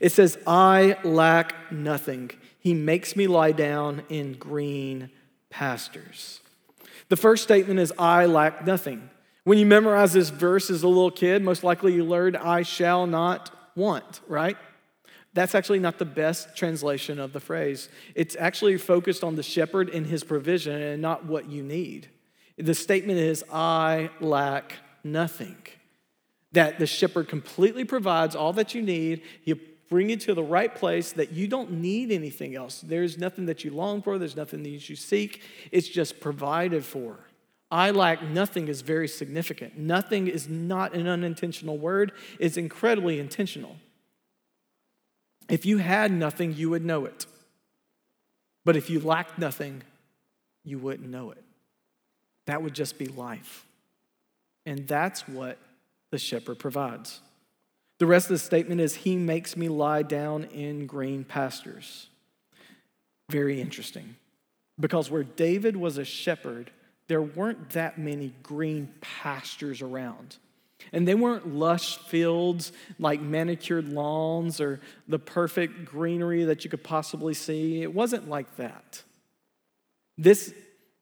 It 0.00 0.12
says, 0.12 0.38
I 0.46 0.96
lack 1.04 1.70
nothing. 1.70 2.30
He 2.58 2.72
makes 2.72 3.14
me 3.14 3.26
lie 3.26 3.52
down 3.52 4.04
in 4.08 4.32
green 4.32 5.10
pastures. 5.50 6.40
The 7.08 7.16
first 7.16 7.42
statement 7.42 7.80
is, 7.80 7.92
I 7.98 8.26
lack 8.26 8.66
nothing. 8.66 9.10
When 9.44 9.58
you 9.58 9.66
memorize 9.66 10.14
this 10.14 10.30
verse 10.30 10.70
as 10.70 10.82
a 10.82 10.88
little 10.88 11.10
kid, 11.10 11.42
most 11.42 11.62
likely 11.62 11.92
you 11.92 12.04
learned, 12.04 12.36
I 12.36 12.62
shall 12.62 13.06
not 13.06 13.50
want, 13.76 14.20
right? 14.26 14.56
That's 15.34 15.54
actually 15.54 15.80
not 15.80 15.98
the 15.98 16.04
best 16.04 16.56
translation 16.56 17.18
of 17.18 17.32
the 17.32 17.40
phrase. 17.40 17.88
It's 18.14 18.36
actually 18.38 18.78
focused 18.78 19.22
on 19.22 19.36
the 19.36 19.42
shepherd 19.42 19.90
and 19.90 20.06
his 20.06 20.24
provision 20.24 20.80
and 20.80 21.02
not 21.02 21.26
what 21.26 21.48
you 21.50 21.62
need. 21.62 22.08
The 22.56 22.74
statement 22.74 23.18
is, 23.18 23.44
I 23.52 24.10
lack 24.20 24.74
nothing. 25.02 25.56
that 26.54 26.78
the 26.78 26.86
shepherd 26.86 27.28
completely 27.28 27.84
provides 27.84 28.34
all 28.34 28.52
that 28.54 28.74
you 28.74 28.82
need. 28.82 29.22
He'll 29.42 29.58
bring 29.94 30.10
you 30.10 30.16
to 30.16 30.34
the 30.34 30.42
right 30.42 30.74
place 30.74 31.12
that 31.12 31.30
you 31.30 31.46
don't 31.46 31.70
need 31.70 32.10
anything 32.10 32.56
else. 32.56 32.80
There's 32.80 33.16
nothing 33.16 33.46
that 33.46 33.62
you 33.62 33.70
long 33.70 34.02
for, 34.02 34.18
there's 34.18 34.34
nothing 34.34 34.64
that 34.64 34.88
you 34.90 34.96
seek. 34.96 35.40
It's 35.70 35.86
just 35.86 36.18
provided 36.18 36.84
for. 36.84 37.20
I 37.70 37.92
lack 37.92 38.20
nothing 38.20 38.66
is 38.66 38.82
very 38.82 39.06
significant. 39.06 39.78
Nothing 39.78 40.26
is 40.26 40.48
not 40.48 40.94
an 40.94 41.06
unintentional 41.06 41.78
word, 41.78 42.10
it's 42.40 42.56
incredibly 42.56 43.20
intentional. 43.20 43.76
If 45.48 45.64
you 45.64 45.78
had 45.78 46.10
nothing, 46.10 46.54
you 46.54 46.70
would 46.70 46.84
know 46.84 47.04
it. 47.04 47.26
But 48.64 48.74
if 48.74 48.90
you 48.90 48.98
lacked 48.98 49.38
nothing, 49.38 49.84
you 50.64 50.80
wouldn't 50.80 51.08
know 51.08 51.30
it. 51.30 51.44
That 52.46 52.64
would 52.64 52.74
just 52.74 52.98
be 52.98 53.06
life. 53.06 53.64
And 54.66 54.88
that's 54.88 55.28
what 55.28 55.56
the 56.10 56.18
shepherd 56.18 56.58
provides. 56.58 57.20
The 58.04 58.08
rest 58.08 58.26
of 58.26 58.34
the 58.34 58.38
statement 58.38 58.82
is 58.82 58.96
He 58.96 59.16
makes 59.16 59.56
me 59.56 59.70
lie 59.70 60.02
down 60.02 60.44
in 60.52 60.86
green 60.86 61.24
pastures. 61.24 62.08
Very 63.30 63.62
interesting. 63.62 64.16
Because 64.78 65.10
where 65.10 65.24
David 65.24 65.74
was 65.74 65.96
a 65.96 66.04
shepherd, 66.04 66.70
there 67.08 67.22
weren't 67.22 67.70
that 67.70 67.96
many 67.96 68.34
green 68.42 68.92
pastures 69.00 69.80
around. 69.80 70.36
And 70.92 71.08
they 71.08 71.14
weren't 71.14 71.54
lush 71.54 71.96
fields 71.96 72.72
like 72.98 73.22
manicured 73.22 73.88
lawns 73.88 74.60
or 74.60 74.82
the 75.08 75.18
perfect 75.18 75.86
greenery 75.86 76.44
that 76.44 76.62
you 76.62 76.68
could 76.68 76.84
possibly 76.84 77.32
see. 77.32 77.80
It 77.80 77.94
wasn't 77.94 78.28
like 78.28 78.56
that. 78.56 79.02
This, 80.18 80.52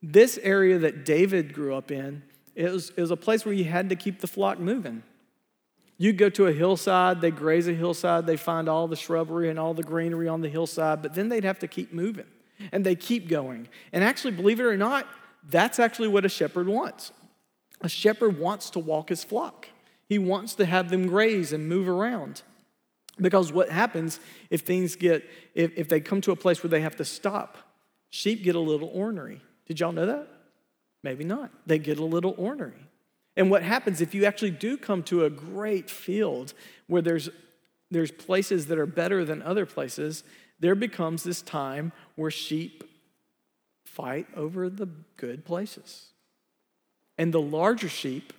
this 0.03 0.39
area 0.41 0.79
that 0.79 1.05
David 1.05 1.53
grew 1.53 1.75
up 1.75 1.91
in, 1.91 2.23
is, 2.55 2.95
was 2.97 3.11
a 3.11 3.17
place 3.17 3.45
where 3.45 3.55
you 3.55 3.65
had 3.65 3.89
to 3.89 3.97
keep 3.97 4.21
the 4.21 4.29
flock 4.29 4.61
moving. 4.61 5.03
You 5.99 6.13
go 6.13 6.29
to 6.31 6.47
a 6.47 6.53
hillside, 6.53 7.21
they 7.21 7.31
graze 7.31 7.69
a 7.69 7.75
hillside, 7.75 8.27
they 8.27 8.37
find 8.37 8.69
all 8.69 8.89
the 8.89 8.97
shrubbery 8.97 9.51
and 9.51 9.59
all 9.59 9.75
the 9.75 9.83
greenery 9.83 10.29
on 10.29 10.41
the 10.41 10.49
hillside, 10.49 11.03
but 11.03 11.15
then 11.15 11.29
they'd 11.29 11.45
have 11.45 11.59
to 11.61 11.69
keep 11.69 11.93
moving. 11.93 12.27
And 12.71 12.85
they 12.85 12.95
keep 12.95 13.29
going. 13.29 13.69
And 13.93 14.05
actually, 14.05 14.33
believe 14.33 14.61
it 14.61 14.65
or 14.65 14.77
not, 14.77 15.07
that's 15.49 15.79
actually 15.79 16.09
what 16.09 16.25
a 16.25 16.29
shepherd 16.29 16.67
wants. 16.69 17.13
A 17.81 17.89
shepherd 17.89 18.39
wants 18.39 18.71
to 18.71 18.79
walk 18.79 19.09
his 19.09 19.25
flock, 19.25 19.69
he 20.09 20.19
wants 20.19 20.55
to 20.57 20.67
have 20.67 20.91
them 20.91 21.07
graze 21.07 21.53
and 21.53 21.69
move 21.69 21.89
around. 21.89 22.43
Because 23.21 23.53
what 23.53 23.69
happens 23.69 24.21
if 24.51 24.63
things 24.63 24.97
get, 24.97 25.29
if, 25.55 25.77
if 25.77 25.89
they 25.89 26.01
come 26.01 26.21
to 26.23 26.33
a 26.33 26.37
place 26.37 26.63
where 26.63 26.71
they 26.71 26.81
have 26.81 26.97
to 26.97 27.05
stop, 27.05 27.59
sheep 28.11 28.43
get 28.43 28.55
a 28.55 28.61
little 28.61 28.91
ornery. 28.93 29.43
Did 29.67 29.81
y'all 29.81 29.93
know 29.93 30.07
that? 30.07 30.29
Maybe 31.03 31.25
not. 31.25 31.51
They 31.67 31.79
get 31.79 31.99
a 31.99 32.05
little 32.05 32.35
ornery. 32.39 32.87
And 33.37 33.51
what 33.51 33.63
happens 33.63 34.01
if 34.01 34.15
you 34.15 34.25
actually 34.25 34.51
do 34.51 34.77
come 34.77 35.03
to 35.05 35.25
a 35.25 35.31
great 35.31 35.89
field 35.89 36.53
where 36.87 37.03
there's, 37.03 37.31
there's 37.91 38.11
places 38.11 38.67
that 38.67 38.79
are 38.79 38.87
better 38.87 39.25
than 39.25 39.43
other 39.43 39.67
places, 39.67 40.23
there 40.61 40.75
becomes 40.75 41.23
this 41.23 41.43
time 41.43 41.93
where 42.15 42.31
sheep 42.31 42.85
fight 43.85 44.27
over 44.37 44.69
the 44.69 44.89
good 45.17 45.45
places. 45.45 46.09
And 47.19 47.33
the 47.33 47.41
larger 47.41 47.89
sheep 47.89 48.33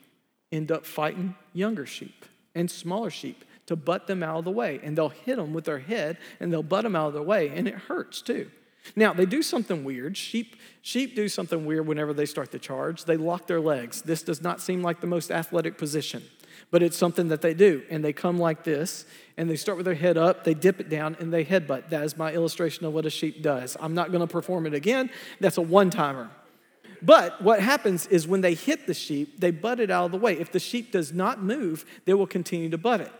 end 0.51 0.71
up 0.71 0.85
fighting 0.85 1.35
younger 1.53 1.85
sheep 1.85 2.25
and 2.55 2.69
smaller 2.69 3.09
sheep 3.09 3.43
to 3.65 3.75
butt 3.75 4.07
them 4.07 4.23
out 4.23 4.39
of 4.39 4.45
the 4.45 4.51
way. 4.51 4.79
And 4.83 4.97
they'll 4.97 5.09
hit 5.09 5.37
them 5.37 5.53
with 5.53 5.65
their 5.65 5.79
head 5.79 6.17
and 6.39 6.51
they'll 6.51 6.63
butt 6.63 6.83
them 6.83 6.95
out 6.95 7.07
of 7.07 7.13
their 7.13 7.23
way, 7.23 7.49
and 7.49 7.67
it 7.67 7.75
hurts 7.75 8.21
too. 8.21 8.49
Now, 8.95 9.13
they 9.13 9.25
do 9.25 9.41
something 9.41 9.83
weird. 9.83 10.17
Sheep, 10.17 10.55
sheep 10.81 11.15
do 11.15 11.27
something 11.27 11.65
weird 11.65 11.87
whenever 11.87 12.13
they 12.13 12.25
start 12.25 12.51
the 12.51 12.59
charge. 12.59 13.05
They 13.05 13.17
lock 13.17 13.47
their 13.47 13.61
legs. 13.61 14.01
This 14.01 14.23
does 14.23 14.41
not 14.41 14.61
seem 14.61 14.81
like 14.81 15.01
the 15.01 15.07
most 15.07 15.31
athletic 15.31 15.77
position, 15.77 16.23
but 16.69 16.83
it's 16.83 16.97
something 16.97 17.29
that 17.29 17.41
they 17.41 17.53
do. 17.53 17.83
And 17.89 18.03
they 18.03 18.13
come 18.13 18.37
like 18.37 18.63
this, 18.63 19.05
and 19.37 19.49
they 19.49 19.55
start 19.55 19.77
with 19.77 19.85
their 19.85 19.95
head 19.95 20.17
up, 20.17 20.43
they 20.43 20.53
dip 20.53 20.79
it 20.79 20.89
down, 20.89 21.15
and 21.19 21.33
they 21.33 21.45
headbutt. 21.45 21.89
That 21.89 22.03
is 22.03 22.17
my 22.17 22.33
illustration 22.33 22.85
of 22.85 22.93
what 22.93 23.05
a 23.05 23.09
sheep 23.09 23.41
does. 23.41 23.77
I'm 23.79 23.93
not 23.93 24.11
going 24.11 24.25
to 24.25 24.31
perform 24.31 24.65
it 24.65 24.73
again. 24.73 25.09
That's 25.39 25.57
a 25.57 25.61
one 25.61 25.89
timer. 25.89 26.29
But 27.01 27.41
what 27.41 27.59
happens 27.59 28.07
is 28.07 28.27
when 28.27 28.41
they 28.41 28.53
hit 28.53 28.87
the 28.87 28.93
sheep, 28.93 29.39
they 29.39 29.51
butt 29.51 29.79
it 29.79 29.91
out 29.91 30.05
of 30.05 30.11
the 30.11 30.17
way. 30.17 30.39
If 30.39 30.51
the 30.51 30.59
sheep 30.59 30.91
does 30.91 31.11
not 31.11 31.41
move, 31.41 31.85
they 32.05 32.13
will 32.13 32.27
continue 32.27 32.69
to 32.69 32.77
butt 32.77 33.01
it. 33.01 33.11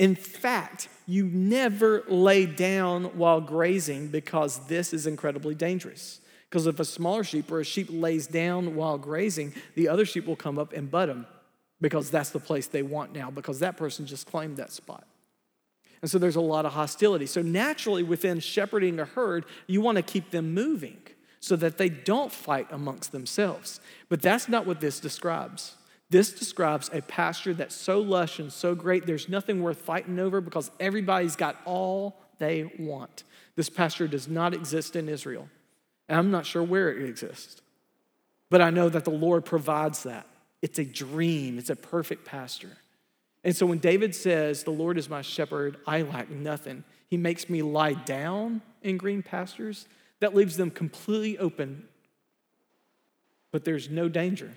In 0.00 0.14
fact, 0.14 0.88
you 1.06 1.26
never 1.26 2.04
lay 2.08 2.46
down 2.46 3.18
while 3.18 3.42
grazing 3.42 4.08
because 4.08 4.66
this 4.66 4.94
is 4.94 5.06
incredibly 5.06 5.54
dangerous. 5.54 6.22
Because 6.48 6.66
if 6.66 6.80
a 6.80 6.86
smaller 6.86 7.22
sheep 7.22 7.52
or 7.52 7.60
a 7.60 7.64
sheep 7.64 7.88
lays 7.90 8.26
down 8.26 8.76
while 8.76 8.96
grazing, 8.96 9.52
the 9.74 9.88
other 9.88 10.06
sheep 10.06 10.26
will 10.26 10.36
come 10.36 10.58
up 10.58 10.72
and 10.72 10.90
butt 10.90 11.08
them 11.08 11.26
because 11.82 12.10
that's 12.10 12.30
the 12.30 12.40
place 12.40 12.66
they 12.66 12.82
want 12.82 13.12
now, 13.12 13.30
because 13.30 13.58
that 13.58 13.76
person 13.76 14.06
just 14.06 14.26
claimed 14.26 14.56
that 14.56 14.72
spot. 14.72 15.04
And 16.00 16.10
so 16.10 16.18
there's 16.18 16.34
a 16.34 16.40
lot 16.40 16.64
of 16.64 16.72
hostility. 16.72 17.26
So 17.26 17.42
naturally, 17.42 18.02
within 18.02 18.40
shepherding 18.40 18.98
a 18.98 19.04
herd, 19.04 19.44
you 19.66 19.82
want 19.82 19.96
to 19.96 20.02
keep 20.02 20.30
them 20.30 20.54
moving 20.54 20.96
so 21.40 21.56
that 21.56 21.76
they 21.76 21.90
don't 21.90 22.32
fight 22.32 22.68
amongst 22.70 23.12
themselves. 23.12 23.80
But 24.08 24.22
that's 24.22 24.48
not 24.48 24.66
what 24.66 24.80
this 24.80 24.98
describes. 24.98 25.74
This 26.10 26.32
describes 26.32 26.90
a 26.92 27.02
pasture 27.02 27.54
that's 27.54 27.74
so 27.74 28.00
lush 28.00 28.40
and 28.40 28.52
so 28.52 28.74
great, 28.74 29.06
there's 29.06 29.28
nothing 29.28 29.62
worth 29.62 29.78
fighting 29.78 30.18
over 30.18 30.40
because 30.40 30.70
everybody's 30.80 31.36
got 31.36 31.56
all 31.64 32.16
they 32.38 32.72
want. 32.78 33.22
This 33.54 33.70
pasture 33.70 34.08
does 34.08 34.26
not 34.26 34.52
exist 34.52 34.96
in 34.96 35.08
Israel. 35.08 35.48
And 36.08 36.18
I'm 36.18 36.30
not 36.32 36.46
sure 36.46 36.64
where 36.64 36.90
it 36.90 37.08
exists. 37.08 37.62
But 38.48 38.60
I 38.60 38.70
know 38.70 38.88
that 38.88 39.04
the 39.04 39.10
Lord 39.10 39.44
provides 39.44 40.02
that. 40.02 40.26
It's 40.60 40.80
a 40.80 40.84
dream, 40.84 41.58
it's 41.58 41.70
a 41.70 41.76
perfect 41.76 42.24
pasture. 42.24 42.76
And 43.44 43.54
so 43.54 43.64
when 43.64 43.78
David 43.78 44.14
says, 44.14 44.64
The 44.64 44.70
Lord 44.72 44.98
is 44.98 45.08
my 45.08 45.22
shepherd, 45.22 45.76
I 45.86 46.02
lack 46.02 46.28
nothing, 46.28 46.82
he 47.08 47.16
makes 47.16 47.48
me 47.48 47.62
lie 47.62 47.94
down 47.94 48.62
in 48.82 48.96
green 48.96 49.22
pastures, 49.22 49.86
that 50.18 50.34
leaves 50.34 50.56
them 50.56 50.70
completely 50.70 51.38
open, 51.38 51.88
but 53.52 53.64
there's 53.64 53.88
no 53.88 54.08
danger 54.08 54.50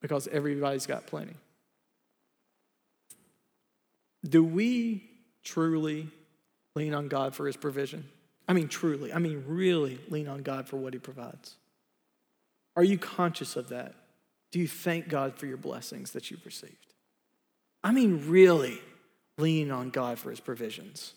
because 0.00 0.28
everybody's 0.28 0.86
got 0.86 1.06
plenty. 1.06 1.34
Do 4.28 4.44
we 4.44 5.08
truly 5.42 6.08
lean 6.74 6.94
on 6.94 7.08
God 7.08 7.34
for 7.34 7.46
his 7.46 7.56
provision? 7.56 8.08
I 8.48 8.52
mean, 8.52 8.68
truly. 8.68 9.12
I 9.12 9.18
mean, 9.18 9.44
really 9.46 9.98
lean 10.08 10.28
on 10.28 10.42
God 10.42 10.68
for 10.68 10.76
what 10.76 10.92
he 10.92 10.98
provides. 10.98 11.56
Are 12.76 12.84
you 12.84 12.98
conscious 12.98 13.56
of 13.56 13.68
that? 13.68 13.94
Do 14.50 14.58
you 14.58 14.68
thank 14.68 15.08
God 15.08 15.36
for 15.36 15.46
your 15.46 15.56
blessings 15.56 16.12
that 16.12 16.30
you've 16.30 16.44
received? 16.44 16.94
I 17.82 17.92
mean, 17.92 18.24
really 18.28 18.80
lean 19.38 19.70
on 19.70 19.90
God 19.90 20.18
for 20.18 20.30
his 20.30 20.40
provisions 20.40 21.14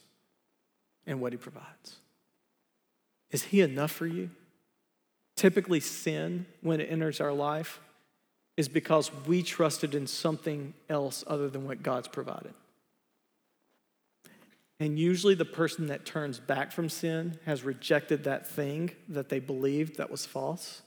and 1.05 1.19
what 1.19 1.33
he 1.33 1.37
provides. 1.37 1.97
Is 3.31 3.43
he 3.43 3.61
enough 3.61 3.91
for 3.91 4.05
you? 4.05 4.29
Typically, 5.35 5.79
sin, 5.79 6.45
when 6.61 6.79
it 6.79 6.85
enters 6.85 7.19
our 7.19 7.33
life, 7.33 7.79
is 8.55 8.67
because 8.67 9.12
we 9.25 9.41
trusted 9.41 9.95
in 9.95 10.07
something 10.07 10.74
else 10.89 11.24
other 11.27 11.50
than 11.50 11.65
what 11.65 11.81
God's 11.81 12.07
provided. 12.07 12.53
And 14.79 15.00
usually, 15.00 15.36
the 15.36 15.45
person 15.45 15.88
that 15.88 16.05
turns 16.05 16.39
back 16.39 16.72
from 16.72 16.89
sin 16.89 17.39
has 17.45 17.63
rejected 17.63 18.25
that 18.25 18.48
thing 18.48 18.91
that 19.07 19.29
they 19.29 19.39
believed 19.39 19.98
that 19.98 20.12
was 20.12 20.25
false 20.25 20.81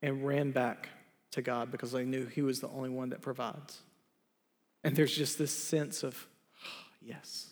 and 0.00 0.26
ran 0.26 0.50
back 0.50 0.88
to 1.32 1.42
God 1.42 1.70
because 1.70 1.92
they 1.92 2.04
knew 2.04 2.26
He 2.26 2.42
was 2.42 2.60
the 2.60 2.68
only 2.68 2.90
one 2.90 3.10
that 3.10 3.20
provides. 3.20 3.80
And 4.84 4.96
there's 4.96 5.14
just 5.14 5.38
this 5.38 5.52
sense 5.52 6.02
of, 6.02 6.26
oh, 6.64 6.68
yes. 7.02 7.48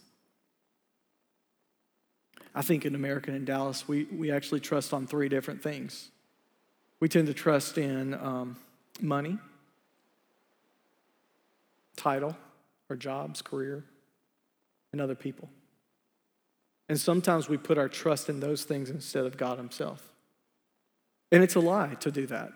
I 2.54 2.62
think 2.62 2.85
in 2.85 2.95
American 2.95 3.35
in 3.35 3.45
Dallas, 3.45 3.87
we, 3.87 4.04
we 4.04 4.30
actually 4.33 4.61
trust 4.61 4.92
on 4.92 5.07
three 5.07 5.28
different 5.28 5.62
things 5.62 6.11
we 7.00 7.09
tend 7.09 7.26
to 7.26 7.35
trust 7.35 7.78
in 7.78 8.14
um, 8.14 8.57
money, 9.00 9.38
title, 11.97 12.37
or 12.88 12.97
jobs, 12.97 13.42
career, 13.42 13.85
and 14.92 15.00
other 15.00 15.14
people. 15.14 15.49
And 16.88 17.00
sometimes 17.00 17.49
we 17.49 17.57
put 17.57 17.78
our 17.78 17.88
trust 17.88 18.28
in 18.28 18.40
those 18.40 18.64
things 18.64 18.90
instead 18.90 19.25
of 19.25 19.37
God 19.37 19.59
Himself. 19.59 20.12
And 21.33 21.42
it's 21.42 21.54
a 21.54 21.61
lie 21.61 21.95
to 22.00 22.11
do 22.11 22.26
that. 22.26 22.52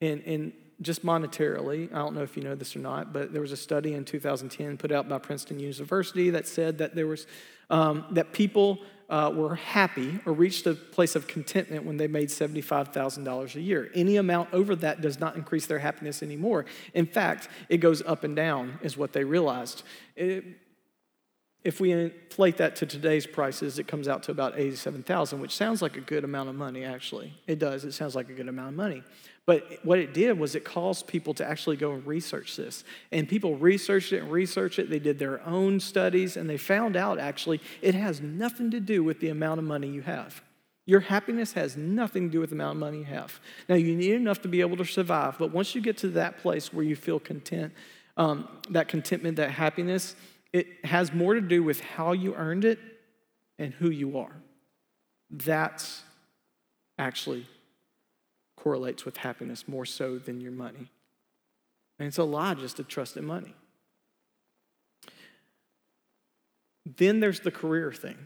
And, 0.00 0.22
and 0.24 0.52
just 0.82 1.04
monetarily, 1.04 1.92
I 1.92 1.98
don't 1.98 2.14
know 2.14 2.22
if 2.22 2.36
you 2.36 2.42
know 2.42 2.54
this 2.54 2.74
or 2.74 2.78
not, 2.78 3.12
but 3.12 3.32
there 3.32 3.42
was 3.42 3.52
a 3.52 3.56
study 3.56 3.94
in 3.94 4.04
2010 4.04 4.78
put 4.78 4.92
out 4.92 5.08
by 5.08 5.18
Princeton 5.18 5.58
University 5.58 6.30
that 6.30 6.46
said 6.46 6.78
that 6.78 6.94
there 6.94 7.06
was 7.06 7.26
um, 7.68 8.04
that 8.12 8.32
people 8.32 8.80
uh, 9.10 9.30
were 9.34 9.56
happy 9.56 10.20
or 10.24 10.32
reached 10.32 10.66
a 10.66 10.74
place 10.74 11.16
of 11.16 11.26
contentment 11.26 11.84
when 11.84 11.96
they 11.96 12.06
made 12.06 12.28
$75,000 12.28 13.54
a 13.54 13.60
year. 13.60 13.90
Any 13.94 14.16
amount 14.16 14.52
over 14.52 14.76
that 14.76 15.00
does 15.00 15.18
not 15.18 15.36
increase 15.36 15.66
their 15.66 15.80
happiness 15.80 16.22
anymore. 16.22 16.64
In 16.94 17.06
fact, 17.06 17.48
it 17.68 17.78
goes 17.78 18.02
up 18.02 18.24
and 18.24 18.36
down, 18.36 18.78
is 18.82 18.96
what 18.96 19.12
they 19.12 19.24
realized. 19.24 19.82
It, 20.14 20.44
if 21.62 21.80
we 21.80 21.92
inflate 21.92 22.56
that 22.56 22.76
to 22.76 22.86
today's 22.86 23.26
prices, 23.26 23.78
it 23.78 23.86
comes 23.86 24.08
out 24.08 24.22
to 24.24 24.30
about 24.30 24.58
87,000, 24.58 25.40
which 25.40 25.54
sounds 25.54 25.82
like 25.82 25.96
a 25.96 26.00
good 26.00 26.24
amount 26.24 26.48
of 26.48 26.54
money, 26.54 26.84
actually. 26.84 27.34
It 27.46 27.58
does. 27.58 27.84
It 27.84 27.92
sounds 27.92 28.14
like 28.14 28.30
a 28.30 28.32
good 28.32 28.48
amount 28.48 28.70
of 28.70 28.74
money. 28.76 29.02
But 29.46 29.80
what 29.82 29.98
it 29.98 30.14
did 30.14 30.38
was 30.38 30.54
it 30.54 30.64
caused 30.64 31.06
people 31.06 31.34
to 31.34 31.44
actually 31.44 31.76
go 31.76 31.92
and 31.92 32.06
research 32.06 32.56
this. 32.56 32.84
And 33.10 33.28
people 33.28 33.56
researched 33.56 34.12
it 34.12 34.22
and 34.22 34.30
researched 34.30 34.78
it. 34.78 34.90
They 34.90 34.98
did 34.98 35.18
their 35.18 35.44
own 35.46 35.80
studies 35.80 36.36
and 36.36 36.48
they 36.48 36.56
found 36.56 36.96
out 36.96 37.18
actually 37.18 37.60
it 37.82 37.94
has 37.94 38.20
nothing 38.20 38.70
to 38.70 38.80
do 38.80 39.02
with 39.02 39.20
the 39.20 39.28
amount 39.30 39.58
of 39.58 39.64
money 39.64 39.88
you 39.88 40.02
have. 40.02 40.42
Your 40.86 41.00
happiness 41.00 41.52
has 41.54 41.76
nothing 41.76 42.28
to 42.28 42.32
do 42.32 42.40
with 42.40 42.50
the 42.50 42.56
amount 42.56 42.76
of 42.76 42.80
money 42.80 42.98
you 42.98 43.04
have. 43.04 43.40
Now, 43.68 43.76
you 43.76 43.94
need 43.94 44.12
enough 44.12 44.42
to 44.42 44.48
be 44.48 44.60
able 44.60 44.76
to 44.78 44.84
survive, 44.84 45.38
but 45.38 45.52
once 45.52 45.74
you 45.74 45.80
get 45.80 45.96
to 45.98 46.08
that 46.08 46.38
place 46.38 46.72
where 46.72 46.84
you 46.84 46.96
feel 46.96 47.20
content, 47.20 47.72
um, 48.16 48.48
that 48.70 48.88
contentment, 48.88 49.36
that 49.36 49.50
happiness, 49.50 50.16
it 50.52 50.66
has 50.84 51.12
more 51.12 51.34
to 51.34 51.40
do 51.40 51.62
with 51.62 51.80
how 51.80 52.12
you 52.12 52.34
earned 52.34 52.64
it 52.64 52.78
and 53.58 53.72
who 53.74 53.90
you 53.90 54.18
are. 54.18 54.34
That's 55.30 56.02
actually 56.98 57.46
correlates 58.60 59.04
with 59.04 59.16
happiness 59.18 59.66
more 59.66 59.86
so 59.86 60.18
than 60.18 60.40
your 60.40 60.52
money. 60.52 60.90
And 61.98 62.06
it's 62.06 62.18
a 62.18 62.24
lie 62.24 62.54
just 62.54 62.76
to 62.76 62.84
trust 62.84 63.16
in 63.16 63.24
money. 63.24 63.54
Then 66.96 67.20
there's 67.20 67.40
the 67.40 67.50
career 67.50 67.92
thing. 67.92 68.16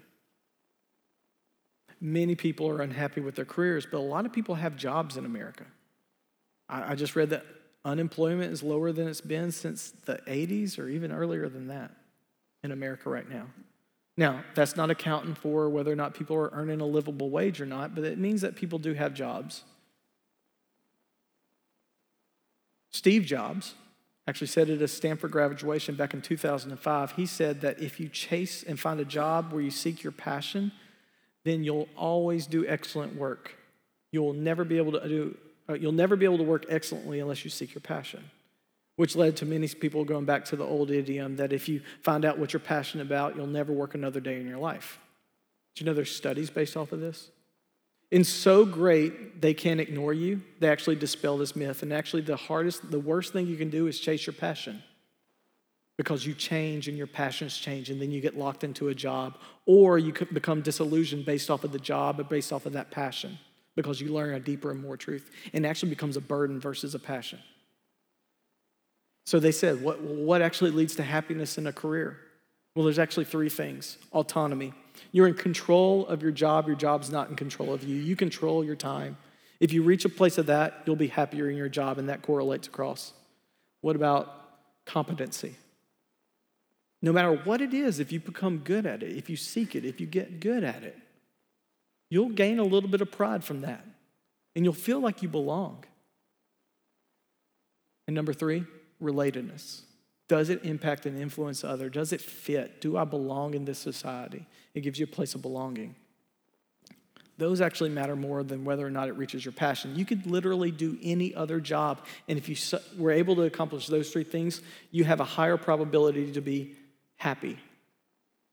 Many 2.01 2.35
people 2.35 2.69
are 2.69 2.83
unhappy 2.83 3.21
with 3.21 3.35
their 3.35 3.45
careers, 3.45 3.87
but 3.91 3.99
a 3.99 4.01
lot 4.01 4.27
of 4.27 4.33
people 4.33 4.57
have 4.57 4.77
jobs 4.77 5.17
in 5.17 5.25
America. 5.25 5.65
I, 6.69 6.93
I 6.93 6.95
just 6.95 7.17
read 7.17 7.31
that 7.31 7.45
unemployment 7.85 8.53
is 8.53 8.63
lower 8.63 8.93
than 8.93 9.09
it's 9.09 9.21
been 9.21 9.53
since 9.53 9.93
the 10.05 10.17
80s 10.27 10.79
or 10.79 10.89
even 10.89 11.13
earlier 11.13 11.49
than 11.49 11.69
that 11.69 11.93
in 12.63 12.73
America 12.73 13.09
right 13.09 13.29
now. 13.29 13.47
Now, 14.17 14.45
that's 14.55 14.77
not 14.77 14.91
accounting 14.91 15.35
for 15.35 15.69
whether 15.69 15.91
or 15.91 15.97
not 15.97 16.15
people 16.15 16.37
are 16.37 16.51
earning 16.53 16.81
a 16.81 16.87
livable 16.87 17.31
wage 17.31 17.61
or 17.61 17.67
not, 17.67 17.95
but 17.95 18.05
it 18.05 18.19
means 18.19 18.41
that 18.43 18.55
people 18.55 18.79
do 18.79 18.95
have 18.95 19.13
jobs. 19.13 19.65
Steve 22.95 23.25
Jobs 23.25 23.75
actually 24.29 24.47
said 24.47 24.71
at 24.71 24.81
a 24.81 24.87
Stanford 24.87 25.33
graduation 25.33 25.97
back 25.97 26.15
in 26.15 26.23
2005, 26.23 27.11
he 27.11 27.27
said 27.27 27.61
that 27.61 27.81
if 27.81 27.99
you 27.99 28.09
chase 28.09 28.63
and 28.63 28.79
find 28.79 29.01
a 29.01 29.05
job 29.05 29.53
where 29.53 29.61
you 29.61 29.71
seek 29.73 30.05
your 30.05 30.13
passion, 30.13 30.71
then 31.45 31.65
you'll 31.65 31.89
always 31.97 32.47
do 32.47 32.65
excellent 32.69 33.17
work. 33.17 33.57
You'll 34.13 34.33
never 34.33 34.63
be 34.63 34.77
able 34.77 34.93
to 34.93 35.09
do 35.09 35.37
uh, 35.69 35.73
you'll 35.73 35.93
never 35.93 36.15
be 36.15 36.25
able 36.25 36.37
to 36.39 36.45
work 36.45 36.67
excellently 36.69 37.19
unless 37.19 37.43
you 37.43 37.51
seek 37.51 37.75
your 37.75 37.81
passion. 37.81 38.31
Which 38.95 39.17
led 39.17 39.37
to 39.39 39.47
many 39.47 39.67
people 39.67 40.05
going 40.05 40.27
back 40.27 40.45
to 40.47 40.57
the 40.57 40.65
old 40.65 40.93
idiom 40.93 41.37
that 41.37 41.53
if 41.53 41.69
you 41.69 41.81
find 42.03 42.25
out 42.25 42.39
what 42.39 42.53
you're 42.53 42.61
passionate 42.61 43.07
about, 43.07 43.35
you'll 43.35 43.49
never 43.49 43.73
work 43.73 43.95
another 43.95 44.21
day 44.21 44.39
in 44.41 44.47
your 44.47 44.59
life. 44.59 45.01
Do 45.75 45.83
you 45.83 45.87
know 45.87 45.95
there's 45.95 46.15
studies 46.15 46.49
based 46.49 46.77
off 46.77 46.93
of 46.93 47.01
this? 47.01 47.31
And 48.15 48.25
so 48.25 48.65
great 48.65 49.41
they 49.41 49.55
can't 49.55 49.81
ignore 49.81 50.13
you, 50.13 50.41
they 50.61 50.69
actually 50.69 50.95
dispel 50.95 51.37
this 51.37 51.57
myth. 51.57 51.83
And 51.83 51.93
actually, 51.93 52.23
the 52.23 52.37
hardest, 52.37 52.89
the 52.89 53.01
worst 53.01 53.33
thing 53.33 53.49
you 53.49 53.57
can 53.57 53.71
do 53.71 53.89
is 53.89 53.99
chase 53.99 54.25
your 54.25 54.35
passion 54.35 54.85
because 55.97 56.25
you 56.25 56.33
change 56.33 56.87
and 56.87 56.97
your 56.97 57.09
passions 57.09 57.59
change, 57.59 57.91
and 57.91 58.01
then 58.01 58.13
you 58.13 58.21
get 58.21 58.39
locked 58.39 58.63
into 58.63 58.89
a 58.89 58.95
job, 58.95 59.37
or 59.67 59.99
you 59.99 60.13
become 60.33 60.61
disillusioned 60.61 61.25
based 61.25 61.51
off 61.51 61.65
of 61.65 61.73
the 61.73 61.79
job 61.79 62.21
or 62.21 62.25
based 62.25 62.53
off 62.53 62.67
of 62.67 62.73
that 62.75 62.93
passion 62.93 63.37
because 63.75 64.01
you 64.01 64.13
learn 64.13 64.33
a 64.35 64.41
deeper 64.41 64.71
and 64.71 64.81
more 64.81 64.97
truth. 64.97 65.29
And 65.53 65.67
actually 65.67 65.91
becomes 65.91 66.17
a 66.17 66.21
burden 66.21 66.61
versus 66.61 66.95
a 66.95 67.01
passion. 67.01 67.41
So 69.27 69.41
they 69.41 69.53
said, 69.53 69.83
what, 69.83 70.01
what 70.01 70.41
actually 70.41 70.71
leads 70.71 70.95
to 70.97 71.03
happiness 71.03 71.59
in 71.59 71.67
a 71.67 71.73
career? 71.73 72.17
Well, 72.77 72.85
there's 72.85 73.01
actually 73.01 73.25
three 73.25 73.49
things 73.49 73.99
autonomy. 74.13 74.73
You're 75.13 75.27
in 75.27 75.35
control 75.35 76.07
of 76.07 76.23
your 76.23 76.33
job, 76.33 76.67
your 76.67 76.77
job's 76.77 77.11
not 77.11 77.29
in 77.31 77.37
control 77.37 77.73
of 77.73 77.85
you. 77.85 77.97
You 77.97 78.17
control 78.17 78.65
your 78.65 78.77
time. 78.77 79.17
If 79.61 79.73
you 79.73 79.83
reach 79.83 80.05
a 80.05 80.09
place 80.09 80.39
of 80.39 80.47
that, 80.47 80.83
you'll 80.85 80.97
be 80.97 81.09
happier 81.09 81.49
in 81.49 81.57
your 81.57 81.69
job, 81.69 81.99
and 81.99 82.09
that 82.09 82.23
correlates 82.23 82.67
across. 82.67 83.13
What 83.81 83.97
about 83.97 84.33
competency? 84.85 85.55
No 87.01 87.13
matter 87.13 87.35
what 87.45 87.61
it 87.61 87.75
is, 87.75 88.01
if 88.01 88.13
you 88.13 88.21
become 88.21 88.59
good 88.59 88.87
at 88.87 89.03
it, 89.03 89.17
if 89.17 89.29
you 89.29 89.37
seek 89.37 89.75
it, 89.75 89.85
if 89.85 90.01
you 90.01 90.07
get 90.07 90.41
good 90.41 90.65
at 90.65 90.83
it, 90.83 90.99
you'll 92.11 92.31
gain 92.31 92.59
a 92.59 92.65
little 92.65 92.89
bit 92.89 93.01
of 93.01 93.11
pride 93.11 93.45
from 93.45 93.61
that, 93.61 93.85
and 94.57 94.65
you'll 94.65 94.75
feel 94.75 95.01
like 95.01 95.23
you 95.23 95.29
belong. 95.29 95.85
And 98.07 98.15
number 98.15 98.33
three, 98.33 98.65
relatedness. 99.03 99.83
Does 100.27 100.49
it 100.49 100.65
impact 100.65 101.07
and 101.07 101.21
influence 101.21 101.65
others? 101.65 101.93
Does 101.93 102.13
it 102.13 102.21
fit? 102.21 102.81
Do 102.81 102.97
I 102.97 103.05
belong 103.05 103.55
in 103.55 103.65
this 103.65 103.79
society? 103.79 104.47
It 104.75 104.81
gives 104.81 104.99
you 104.99 105.05
a 105.05 105.09
place 105.09 105.35
of 105.35 105.43
belonging. 105.43 105.95
Those 107.37 107.61
actually 107.61 107.91
matter 107.91 108.15
more 108.15 108.45
than 108.45 108.65
whether 108.65 108.87
or 108.87 108.91
not 108.91 109.09
it 109.09 109.13
reaches 109.13 109.45
your 109.45 109.53
passion. 109.53 109.97
You 109.97 110.05
could 110.05 110.27
literally 110.27 110.71
do 110.71 110.97
any 111.03 111.35
other 111.35 111.59
job, 111.59 112.05
and 112.29 112.39
if 112.39 112.49
you 112.49 112.57
were 112.97 113.11
able 113.11 113.35
to 113.37 113.43
accomplish 113.43 113.89
those 113.89 114.11
three 114.11 114.25
things, 114.25 114.63
you 114.93 115.05
have 115.05 115.21
a 115.21 115.25
higher 115.25 115.57
probability 115.57 116.33
to 116.33 116.41
be 116.41 116.77
happy. 117.17 117.59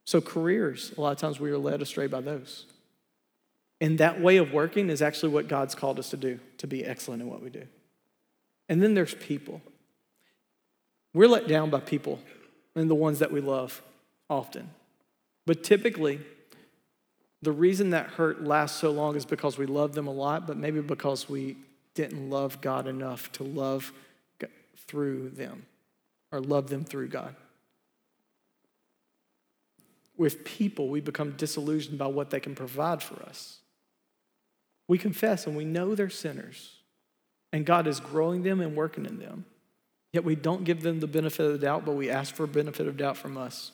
So, 0.04 0.20
careers, 0.20 0.92
a 0.98 1.00
lot 1.00 1.12
of 1.12 1.18
times 1.18 1.38
we 1.38 1.50
are 1.52 1.58
led 1.58 1.80
astray 1.80 2.08
by 2.08 2.20
those. 2.20 2.66
And 3.80 3.98
that 3.98 4.20
way 4.20 4.36
of 4.38 4.52
working 4.52 4.90
is 4.90 5.00
actually 5.00 5.32
what 5.32 5.48
God's 5.48 5.76
called 5.76 5.98
us 6.00 6.10
to 6.10 6.16
do, 6.16 6.40
to 6.58 6.66
be 6.66 6.84
excellent 6.84 7.22
in 7.22 7.28
what 7.28 7.42
we 7.42 7.50
do. 7.50 7.66
And 8.68 8.82
then 8.82 8.94
there's 8.94 9.14
people. 9.14 9.60
We're 11.14 11.28
let 11.28 11.46
down 11.46 11.70
by 11.70 11.80
people 11.80 12.20
and 12.74 12.88
the 12.88 12.94
ones 12.94 13.18
that 13.18 13.32
we 13.32 13.40
love 13.40 13.82
often. 14.30 14.70
But 15.46 15.62
typically, 15.62 16.20
the 17.42 17.52
reason 17.52 17.90
that 17.90 18.06
hurt 18.06 18.44
lasts 18.44 18.80
so 18.80 18.90
long 18.90 19.16
is 19.16 19.26
because 19.26 19.58
we 19.58 19.66
love 19.66 19.94
them 19.94 20.06
a 20.06 20.12
lot, 20.12 20.46
but 20.46 20.56
maybe 20.56 20.80
because 20.80 21.28
we 21.28 21.56
didn't 21.94 22.30
love 22.30 22.60
God 22.60 22.86
enough 22.86 23.30
to 23.32 23.42
love 23.42 23.92
through 24.86 25.30
them 25.30 25.66
or 26.30 26.40
love 26.40 26.68
them 26.68 26.84
through 26.84 27.08
God. 27.08 27.34
With 30.16 30.44
people, 30.44 30.88
we 30.88 31.00
become 31.00 31.32
disillusioned 31.32 31.98
by 31.98 32.06
what 32.06 32.30
they 32.30 32.40
can 32.40 32.54
provide 32.54 33.02
for 33.02 33.22
us. 33.22 33.58
We 34.88 34.98
confess 34.98 35.46
and 35.46 35.56
we 35.56 35.64
know 35.64 35.94
they're 35.94 36.10
sinners, 36.10 36.76
and 37.52 37.64
God 37.64 37.86
is 37.86 38.00
growing 38.00 38.42
them 38.42 38.60
and 38.60 38.76
working 38.76 39.06
in 39.06 39.18
them. 39.18 39.44
Yet 40.12 40.24
we 40.24 40.34
don't 40.34 40.64
give 40.64 40.82
them 40.82 41.00
the 41.00 41.06
benefit 41.06 41.46
of 41.46 41.52
the 41.52 41.58
doubt, 41.58 41.84
but 41.86 41.92
we 41.92 42.10
ask 42.10 42.34
for 42.34 42.44
a 42.44 42.48
benefit 42.48 42.86
of 42.86 42.96
doubt 42.96 43.16
from 43.16 43.38
us. 43.38 43.72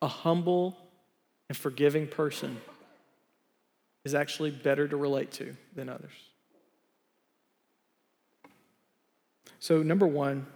A 0.00 0.08
humble 0.08 0.76
and 1.48 1.56
forgiving 1.56 2.06
person 2.06 2.60
is 4.04 4.14
actually 4.14 4.50
better 4.50 4.86
to 4.86 4.96
relate 4.96 5.32
to 5.32 5.56
than 5.74 5.88
others. 5.88 6.12
So, 9.58 9.82
number 9.82 10.06
one, 10.06 10.46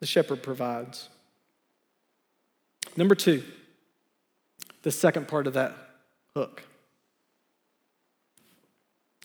the 0.00 0.06
shepherd 0.06 0.42
provides. 0.42 1.08
Number 2.96 3.14
two, 3.14 3.42
the 4.82 4.90
second 4.90 5.28
part 5.28 5.46
of 5.46 5.54
that 5.54 5.74
hook. 6.34 6.62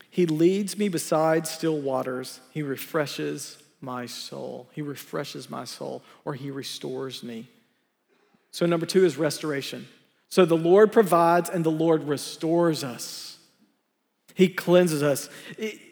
He 0.09 0.27
leads 0.27 0.77
me 0.77 0.89
beside 0.89 1.47
still 1.47 1.79
waters. 1.79 2.39
He 2.51 2.61
refreshes 2.61 3.62
my 3.83 4.05
soul. 4.05 4.67
He 4.71 4.81
refreshes 4.81 5.49
my 5.49 5.65
soul, 5.65 6.01
or 6.25 6.33
He 6.33 6.49
restores 6.49 7.21
me. 7.21 7.47
So, 8.51 8.65
number 8.65 8.85
two 8.85 9.05
is 9.05 9.17
restoration. 9.17 9.87
So, 10.29 10.45
the 10.45 10.57
Lord 10.57 10.91
provides 10.91 11.49
and 11.49 11.63
the 11.63 11.71
Lord 11.71 12.07
restores 12.07 12.83
us. 12.83 13.37
He 14.33 14.49
cleanses 14.49 15.03
us. 15.03 15.29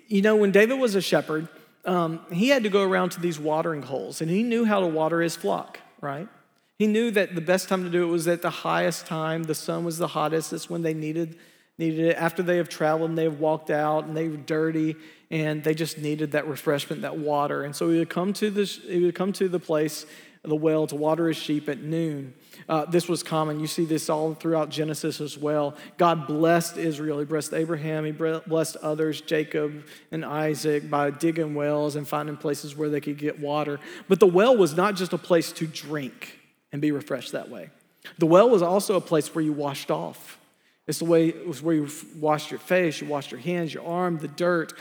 You 0.08 0.22
know, 0.22 0.36
when 0.36 0.52
David 0.52 0.80
was 0.80 0.96
a 0.96 1.02
shepherd, 1.02 1.48
um, 1.86 2.22
he 2.32 2.50
had 2.50 2.64
to 2.64 2.70
go 2.70 2.84
around 2.84 3.12
to 3.12 3.22
these 3.22 3.40
watering 3.40 3.84
holes, 3.84 4.22
and 4.22 4.32
he 4.32 4.42
knew 4.42 4.66
how 4.66 4.80
to 4.80 4.88
water 4.88 5.22
his 5.22 5.36
flock, 5.36 5.80
right? 6.00 6.28
He 6.80 6.88
knew 6.88 7.12
that 7.12 7.36
the 7.36 7.42
best 7.42 7.70
time 7.70 7.84
to 7.84 7.90
do 7.90 8.04
it 8.04 8.12
was 8.12 8.28
at 8.28 8.42
the 8.42 8.50
highest 8.50 9.06
time. 9.06 9.44
The 9.44 9.54
sun 9.54 9.84
was 9.84 10.00
the 10.00 10.08
hottest. 10.08 10.52
That's 10.52 10.70
when 10.70 10.82
they 10.82 10.94
needed 10.94 11.38
needed 11.78 12.06
it. 12.08 12.18
After 12.18 12.44
they 12.44 12.58
have 12.58 12.70
traveled 12.70 13.10
and 13.10 13.18
they 13.18 13.24
have 13.24 13.40
walked 13.40 13.70
out 13.70 14.06
and 14.06 14.16
they 14.16 14.28
were 14.28 14.38
dirty 14.38 14.96
and 15.32 15.64
they 15.64 15.74
just 15.74 15.98
needed 15.98 16.34
that 16.34 16.46
refreshment, 16.48 17.02
that 17.04 17.18
water. 17.18 17.64
And 17.64 17.74
so 17.74 17.90
he 17.90 17.98
would 17.98 18.10
come 18.10 18.34
to 18.34 18.52
this, 18.52 18.78
he 18.78 19.00
would 19.06 19.16
come 19.16 19.32
to 19.34 19.48
the 19.48 19.60
place, 19.60 20.06
the 20.44 20.56
well, 20.56 20.88
to 20.88 20.96
water 20.96 21.30
his 21.30 21.38
sheep 21.38 21.70
at 21.70 21.82
noon. 21.82 22.34
Uh, 22.68 22.86
this 22.86 23.08
was 23.08 23.24
common. 23.24 23.60
You 23.60 23.68
see 23.68 23.86
this 23.86 24.10
all 24.10 24.34
throughout 24.34 24.70
Genesis 24.70 25.22
as 25.22 25.38
well. 25.38 25.76
God 25.98 26.28
blessed 26.28 26.78
Israel. 26.78 27.20
He 27.20 27.26
blessed 27.26 27.54
Abraham. 27.54 28.06
He 28.06 28.12
blessed 28.12 28.76
others, 28.78 29.22
Jacob 29.22 29.86
and 30.12 30.26
Isaac, 30.26 30.90
by 30.90 31.12
digging 31.12 31.56
wells 31.56 31.96
and 31.96 32.08
finding 32.08 32.38
places 32.38 32.76
where 32.76 32.90
they 32.90 33.00
could 33.00 33.18
get 33.18 33.40
water. 33.40 33.80
But 34.10 34.20
the 34.20 34.28
well 34.28 34.58
was 34.58 34.76
not 34.76 34.96
just 34.96 35.14
a 35.14 35.18
place 35.18 35.52
to 35.54 35.68
drink 35.68 36.40
and 36.74 36.82
be 36.82 36.92
refreshed 36.92 37.32
that 37.32 37.50
way. 37.50 37.70
The 38.18 38.26
well 38.26 38.50
was 38.50 38.62
also 38.62 38.96
a 38.96 39.02
place 39.02 39.34
where 39.34 39.44
you 39.44 39.54
washed 39.54 39.92
off. 39.92 40.40
It's 40.88 41.00
the 41.00 41.06
way 41.06 41.30
it 41.30 41.48
was 41.48 41.62
where 41.62 41.76
you 41.76 41.88
washed 42.20 42.52
your 42.52 42.60
face, 42.60 43.00
you 43.00 43.08
washed 43.08 43.32
your 43.32 43.40
hands, 43.40 43.74
your 43.74 43.86
arm, 43.86 44.18
the 44.18 44.28
dirt. 44.28 44.74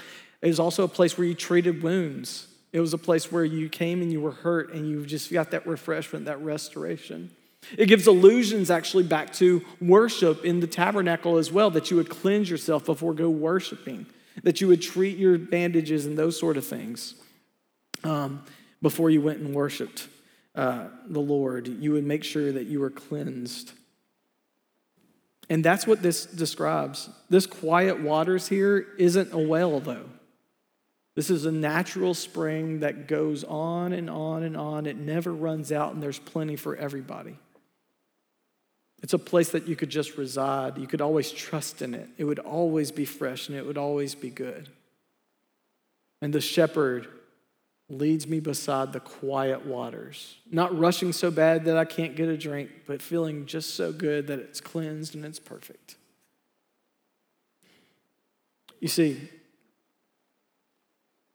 It 0.42 0.48
was 0.48 0.60
also 0.60 0.84
a 0.84 0.88
place 0.88 1.18
where 1.18 1.26
you 1.26 1.34
treated 1.34 1.82
wounds. 1.82 2.46
It 2.72 2.80
was 2.80 2.94
a 2.94 2.98
place 2.98 3.30
where 3.30 3.44
you 3.44 3.68
came 3.68 4.00
and 4.00 4.12
you 4.12 4.20
were 4.20 4.30
hurt 4.30 4.72
and 4.72 4.88
you 4.88 5.04
just 5.04 5.32
got 5.32 5.50
that 5.50 5.66
refreshment, 5.66 6.26
that 6.26 6.40
restoration. 6.42 7.30
It 7.76 7.86
gives 7.86 8.06
allusions 8.06 8.70
actually 8.70 9.02
back 9.02 9.32
to 9.34 9.62
worship 9.80 10.44
in 10.44 10.60
the 10.60 10.66
tabernacle 10.66 11.36
as 11.36 11.52
well, 11.52 11.70
that 11.72 11.90
you 11.90 11.96
would 11.98 12.08
cleanse 12.08 12.48
yourself 12.48 12.86
before 12.86 13.12
go 13.12 13.28
worshiping. 13.28 14.06
that 14.42 14.60
you 14.60 14.68
would 14.68 14.82
treat 14.82 15.18
your 15.18 15.38
bandages 15.38 16.06
and 16.06 16.16
those 16.16 16.38
sort 16.38 16.56
of 16.56 16.64
things 16.64 17.14
um, 18.04 18.42
before 18.80 19.10
you 19.10 19.20
went 19.20 19.38
and 19.38 19.54
worshiped 19.54 20.08
uh, 20.54 20.88
the 21.06 21.20
Lord. 21.20 21.68
You 21.68 21.92
would 21.92 22.04
make 22.04 22.24
sure 22.24 22.52
that 22.52 22.66
you 22.66 22.80
were 22.80 22.90
cleansed. 22.90 23.72
And 25.48 25.64
that's 25.64 25.86
what 25.86 26.00
this 26.02 26.26
describes. 26.26 27.10
This 27.28 27.46
quiet 27.46 28.00
waters 28.00 28.48
here 28.48 28.86
isn't 28.98 29.32
a 29.32 29.38
well, 29.38 29.80
though. 29.80 30.06
This 31.20 31.28
is 31.28 31.44
a 31.44 31.52
natural 31.52 32.14
spring 32.14 32.80
that 32.80 33.06
goes 33.06 33.44
on 33.44 33.92
and 33.92 34.08
on 34.08 34.42
and 34.42 34.56
on. 34.56 34.86
It 34.86 34.96
never 34.96 35.30
runs 35.30 35.70
out, 35.70 35.92
and 35.92 36.02
there's 36.02 36.18
plenty 36.18 36.56
for 36.56 36.74
everybody. 36.76 37.36
It's 39.02 39.12
a 39.12 39.18
place 39.18 39.50
that 39.50 39.68
you 39.68 39.76
could 39.76 39.90
just 39.90 40.16
reside. 40.16 40.78
You 40.78 40.86
could 40.86 41.02
always 41.02 41.30
trust 41.30 41.82
in 41.82 41.94
it. 41.94 42.08
It 42.16 42.24
would 42.24 42.38
always 42.38 42.90
be 42.90 43.04
fresh 43.04 43.50
and 43.50 43.58
it 43.58 43.66
would 43.66 43.76
always 43.76 44.14
be 44.14 44.30
good. 44.30 44.70
And 46.22 46.32
the 46.32 46.40
shepherd 46.40 47.06
leads 47.90 48.26
me 48.26 48.40
beside 48.40 48.94
the 48.94 49.00
quiet 49.00 49.66
waters, 49.66 50.38
not 50.50 50.74
rushing 50.78 51.12
so 51.12 51.30
bad 51.30 51.66
that 51.66 51.76
I 51.76 51.84
can't 51.84 52.16
get 52.16 52.30
a 52.30 52.38
drink, 52.38 52.70
but 52.86 53.02
feeling 53.02 53.44
just 53.44 53.74
so 53.74 53.92
good 53.92 54.26
that 54.28 54.38
it's 54.38 54.62
cleansed 54.62 55.14
and 55.14 55.26
it's 55.26 55.38
perfect. 55.38 55.96
You 58.80 58.88
see, 58.88 59.28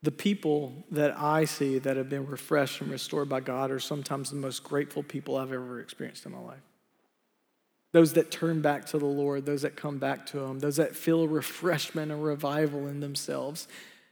the 0.05 0.11
people 0.11 0.71
that 0.91 1.19
I 1.19 1.45
see 1.45 1.79
that 1.79 1.97
have 1.97 2.09
been 2.09 2.27
refreshed 2.27 2.79
and 2.79 2.91
restored 2.91 3.27
by 3.27 3.39
God 3.39 3.71
are 3.71 3.79
sometimes 3.79 4.29
the 4.29 4.35
most 4.35 4.63
grateful 4.63 5.01
people 5.01 5.35
I've 5.35 5.51
ever 5.51 5.81
experienced 5.81 6.25
in 6.25 6.31
my 6.31 6.39
life. 6.39 6.61
Those 7.91 8.13
that 8.13 8.29
turn 8.29 8.61
back 8.61 8.85
to 8.87 8.99
the 8.99 9.05
Lord, 9.05 9.45
those 9.45 9.63
that 9.63 9.75
come 9.75 9.97
back 9.97 10.27
to 10.27 10.39
Him, 10.39 10.59
those 10.59 10.75
that 10.75 10.95
feel 10.95 11.27
refreshment 11.27 12.11
and 12.11 12.23
revival 12.23 12.87
in 12.87 12.99
themselves. 12.99 13.67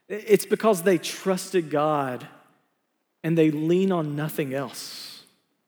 It's 0.09 0.47
because 0.47 0.81
they 0.81 0.97
trusted 0.97 1.69
God 1.69 2.27
and 3.23 3.37
they 3.37 3.51
lean 3.51 3.91
on 3.91 4.15
nothing 4.15 4.53
else. 4.53 5.23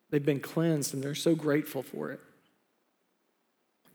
They've 0.10 0.26
been 0.26 0.40
cleansed 0.40 0.94
and 0.94 1.04
they're 1.04 1.14
so 1.14 1.36
grateful 1.36 1.84
for 1.84 2.12
it. 2.12 2.20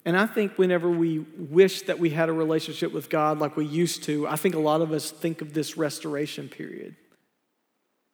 And 0.05 0.17
I 0.17 0.27
think 0.27 0.57
whenever 0.57 0.89
we 0.89 1.19
wish 1.19 1.83
that 1.83 1.99
we 1.99 2.11
had 2.11 2.29
a 2.29 2.33
relationship 2.33 2.93
with 2.93 3.11
God 3.11 3.39
like 3.39 3.57
we 3.57 3.67
used 3.67 4.05
to, 4.05 4.27
I 4.27 4.37
think 4.37 4.55
a 4.55 4.61
lot 4.61 4.81
of 4.81 4.93
us 4.93 5.11
think 5.11 5.43
of 5.43 5.53
this 5.53 5.77
restoration 5.77 6.49
period. 6.49 6.97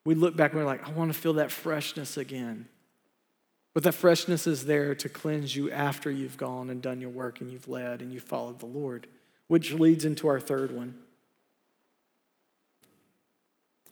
We 0.04 0.14
look 0.14 0.36
back 0.36 0.52
and 0.52 0.60
we're 0.60 0.66
like, 0.66 0.86
I 0.86 0.92
want 0.92 1.12
to 1.12 1.18
feel 1.18 1.34
that 1.34 1.52
freshness 1.52 2.16
again. 2.16 2.68
But 3.72 3.82
that 3.82 3.92
freshness 3.92 4.46
is 4.46 4.64
there 4.64 4.94
to 4.94 5.08
cleanse 5.08 5.54
you 5.54 5.70
after 5.70 6.10
you've 6.10 6.38
gone 6.38 6.70
and 6.70 6.80
done 6.80 7.00
your 7.00 7.10
work 7.10 7.40
and 7.40 7.52
you've 7.52 7.68
led 7.68 8.00
and 8.00 8.12
you've 8.12 8.22
followed 8.22 8.58
the 8.58 8.66
Lord, 8.66 9.06
which 9.48 9.72
leads 9.72 10.04
into 10.04 10.28
our 10.28 10.40
third 10.40 10.72
one. 10.72 10.94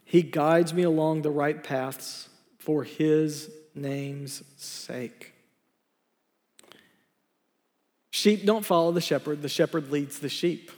He 0.04 0.22
guides 0.22 0.72
me 0.72 0.84
along 0.84 1.22
the 1.22 1.30
right 1.30 1.62
paths 1.62 2.28
for 2.58 2.82
his 2.84 3.50
name's 3.74 4.42
sake. 4.56 5.33
Sheep 8.14 8.44
don't 8.46 8.64
follow 8.64 8.92
the 8.92 9.00
shepherd, 9.00 9.42
the 9.42 9.48
shepherd 9.48 9.90
leads 9.90 10.20
the 10.20 10.28
sheep. 10.28 10.70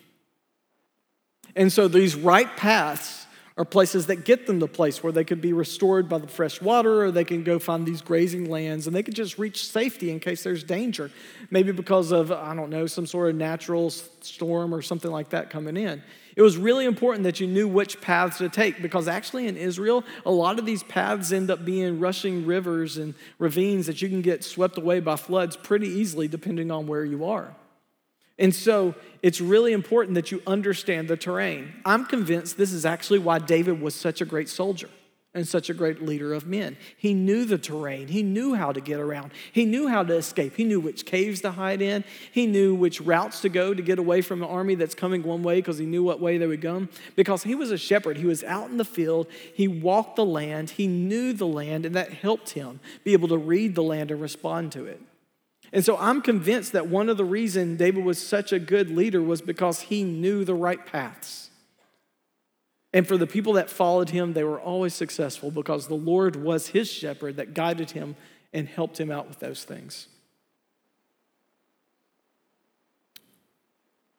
And 1.55 1.71
so 1.71 1.87
these 1.87 2.17
right 2.17 2.49
paths 2.57 3.26
are 3.57 3.65
places 3.65 4.07
that 4.07 4.25
get 4.27 4.47
them 4.47 4.61
to 4.61 4.67
place 4.67 5.03
where 5.03 5.13
they 5.13 5.25
could 5.25 5.41
be 5.41 5.55
restored 5.55 6.09
by 6.11 6.19
the 6.19 6.27
fresh 6.27 6.61
water 6.61 7.05
or 7.05 7.11
they 7.11 7.25
can 7.25 7.43
go 7.43 7.59
find 7.59 7.87
these 7.87 8.03
grazing 8.03 8.51
lands 8.51 8.87
and 8.87 8.95
they 8.95 9.03
could 9.03 9.15
just 9.15 9.39
reach 9.39 9.67
safety 9.67 10.11
in 10.11 10.21
case 10.21 10.43
there's 10.43 10.63
danger. 10.63 11.11
Maybe 11.51 11.73
because 11.73 12.13
of, 12.13 12.31
I 12.31 12.55
don't 12.55 12.69
know, 12.69 12.87
some 12.87 13.07
sort 13.07 13.31
of 13.31 13.37
natural 13.37 13.89
storm 13.89 14.75
or 14.75 14.83
something 14.83 15.11
like 15.11 15.31
that 15.31 15.49
coming 15.49 15.79
in. 15.79 16.03
It 16.37 16.43
was 16.43 16.59
really 16.59 16.85
important 16.85 17.25
that 17.25 17.41
you 17.41 17.47
knew 17.47 17.67
which 17.67 17.99
paths 18.03 18.39
to 18.39 18.51
take 18.51 18.83
because 18.83 19.09
actually 19.09 19.47
in 19.49 19.57
Israel, 19.57 20.05
a 20.27 20.31
lot 20.31 20.59
of 20.59 20.67
these 20.67 20.83
paths 20.83 21.33
end 21.33 21.51
up 21.51 21.65
being 21.65 21.99
rushing 21.99 22.45
rivers 22.45 22.99
and 22.99 23.15
ravines 23.39 23.87
that 23.87 24.03
you 24.03 24.11
can 24.11 24.21
get 24.21 24.45
swept 24.45 24.77
away 24.77 25.01
by 25.01 25.17
floods 25.17 25.57
pretty 25.57 25.89
easily 25.89 26.29
depending 26.29 26.71
on 26.71 26.87
where 26.87 27.07
you 27.07 27.25
are. 27.25 27.55
And 28.39 28.55
so 28.55 28.95
it's 29.23 29.41
really 29.41 29.73
important 29.73 30.15
that 30.15 30.31
you 30.31 30.43
understand 30.47 31.09
the 31.09 31.17
terrain. 31.17 31.73
I'm 31.85 32.05
convinced 32.05 32.57
this 32.57 32.73
is 32.73 32.85
actually 32.85 33.19
why 33.19 33.39
David 33.39 33.81
was 33.81 33.95
such 33.95 34.21
a 34.21 34.25
great 34.25 34.49
soldier 34.49 34.91
and 35.37 35.47
such 35.47 35.69
a 35.69 35.75
great 35.75 36.03
leader 36.03 36.33
of 36.33 36.47
men. 36.47 36.79
He 36.97 37.13
knew 37.13 37.45
the 37.45 37.59
terrain, 37.59 38.09
he 38.09 38.23
knew 38.23 38.55
how 38.55 38.73
to 38.73 38.81
get 38.81 38.99
around, 38.99 39.33
he 39.53 39.67
knew 39.67 39.87
how 39.87 40.03
to 40.03 40.17
escape, 40.17 40.57
he 40.57 40.65
knew 40.65 40.81
which 40.81 41.05
caves 41.05 41.43
to 41.43 41.51
hide 41.51 41.83
in, 41.83 42.05
he 42.33 42.47
knew 42.47 42.75
which 42.75 43.03
routes 43.03 43.43
to 43.43 43.51
go 43.51 43.75
to 43.75 43.83
get 43.83 43.99
away 43.99 44.23
from 44.23 44.43
an 44.43 44.49
army 44.49 44.75
that's 44.77 44.95
coming 44.95 45.23
one 45.23 45.43
way 45.43 45.57
because 45.57 45.77
he 45.77 45.85
knew 45.85 46.03
what 46.03 46.21
way 46.21 46.39
they 46.39 46.47
would 46.47 46.63
go. 46.63 46.89
Because 47.17 47.43
he 47.43 47.55
was 47.55 47.71
a 47.71 47.77
shepherd, 47.77 48.17
he 48.17 48.25
was 48.25 48.43
out 48.45 48.71
in 48.71 48.79
the 48.79 48.85
field, 48.85 49.29
he 49.53 49.69
walked 49.69 50.17
the 50.17 50.25
land, 50.25 50.71
he 50.71 50.87
knew 50.87 51.35
the 51.35 51.47
land, 51.47 51.85
and 51.85 51.95
that 51.95 52.13
helped 52.15 52.51
him 52.51 52.81
be 53.05 53.13
able 53.13 53.29
to 53.29 53.37
read 53.37 53.75
the 53.75 53.83
land 53.83 54.11
and 54.11 54.23
respond 54.23 54.73
to 54.73 54.87
it. 54.87 55.03
And 55.77 55.85
so 55.85 55.99
I'm 55.99 56.23
convinced 56.23 56.73
that 56.73 56.87
one 56.87 57.11
of 57.11 57.19
the 57.19 57.25
reasons 57.27 57.79
David 57.79 58.03
was 58.03 58.27
such 58.27 58.51
a 58.51 58.59
good 58.59 58.89
leader 58.91 59.21
was 59.21 59.43
because 59.43 59.83
he 59.83 60.05
knew 60.05 60.43
the 60.43 60.55
right 60.55 60.87
paths. 60.87 61.51
And 62.95 63.07
for 63.07 63.19
the 63.19 63.27
people 63.27 63.53
that 63.53 63.69
followed 63.69 64.09
him, 64.09 64.33
they 64.33 64.43
were 64.43 64.59
always 64.59 64.95
successful 64.95 65.51
because 65.51 65.87
the 65.87 65.95
Lord 65.95 66.35
was 66.35 66.69
his 66.69 66.91
shepherd 66.91 67.37
that 67.37 67.53
guided 67.53 67.91
him 67.91 68.17
and 68.55 68.67
helped 68.67 68.99
him 68.99 69.11
out 69.11 69.29
with 69.29 69.39
those 69.39 69.65
things. 69.65 70.09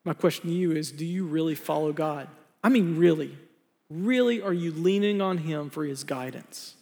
My 0.05 0.13
question 0.13 0.51
to 0.51 0.55
you 0.55 0.73
is 0.73 0.91
do 0.91 1.07
you 1.07 1.25
really 1.25 1.55
follow 1.55 1.91
God? 1.91 2.27
I 2.63 2.69
mean, 2.69 2.99
really. 2.99 3.35
Really, 3.89 4.43
are 4.43 4.53
you 4.53 4.71
leaning 4.71 5.21
on 5.21 5.39
him 5.39 5.71
for 5.71 5.85
his 5.85 6.03
guidance? 6.03 6.75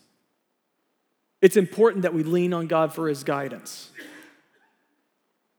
It's 1.41 1.55
important 1.55 2.01
that 2.01 2.13
we 2.13 2.23
lean 2.23 2.53
on 2.53 2.67
God 2.67 2.93
for 2.93 3.07
his 3.07 3.23
guidance 3.23 3.91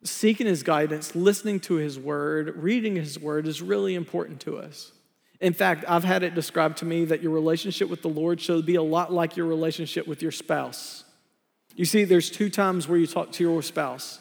seeking 0.06 0.46
his 0.46 0.62
guidance, 0.62 1.14
listening 1.14 1.60
to 1.60 1.74
his 1.74 1.98
word, 1.98 2.56
reading 2.56 2.96
his 2.96 3.18
word 3.18 3.46
is 3.46 3.60
really 3.60 3.94
important 3.94 4.40
to 4.40 4.58
us. 4.58 4.92
In 5.40 5.52
fact, 5.52 5.84
I've 5.86 6.04
had 6.04 6.22
it 6.22 6.34
described 6.34 6.78
to 6.78 6.84
me 6.84 7.04
that 7.06 7.22
your 7.22 7.32
relationship 7.32 7.90
with 7.90 8.02
the 8.02 8.08
Lord 8.08 8.40
should 8.40 8.64
be 8.64 8.76
a 8.76 8.82
lot 8.82 9.12
like 9.12 9.36
your 9.36 9.46
relationship 9.46 10.06
with 10.06 10.22
your 10.22 10.32
spouse. 10.32 11.04
You 11.74 11.84
see, 11.84 12.04
there's 12.04 12.30
two 12.30 12.48
times 12.48 12.88
where 12.88 12.98
you 12.98 13.06
talk 13.06 13.32
to 13.32 13.44
your 13.44 13.62
spouse. 13.62 14.18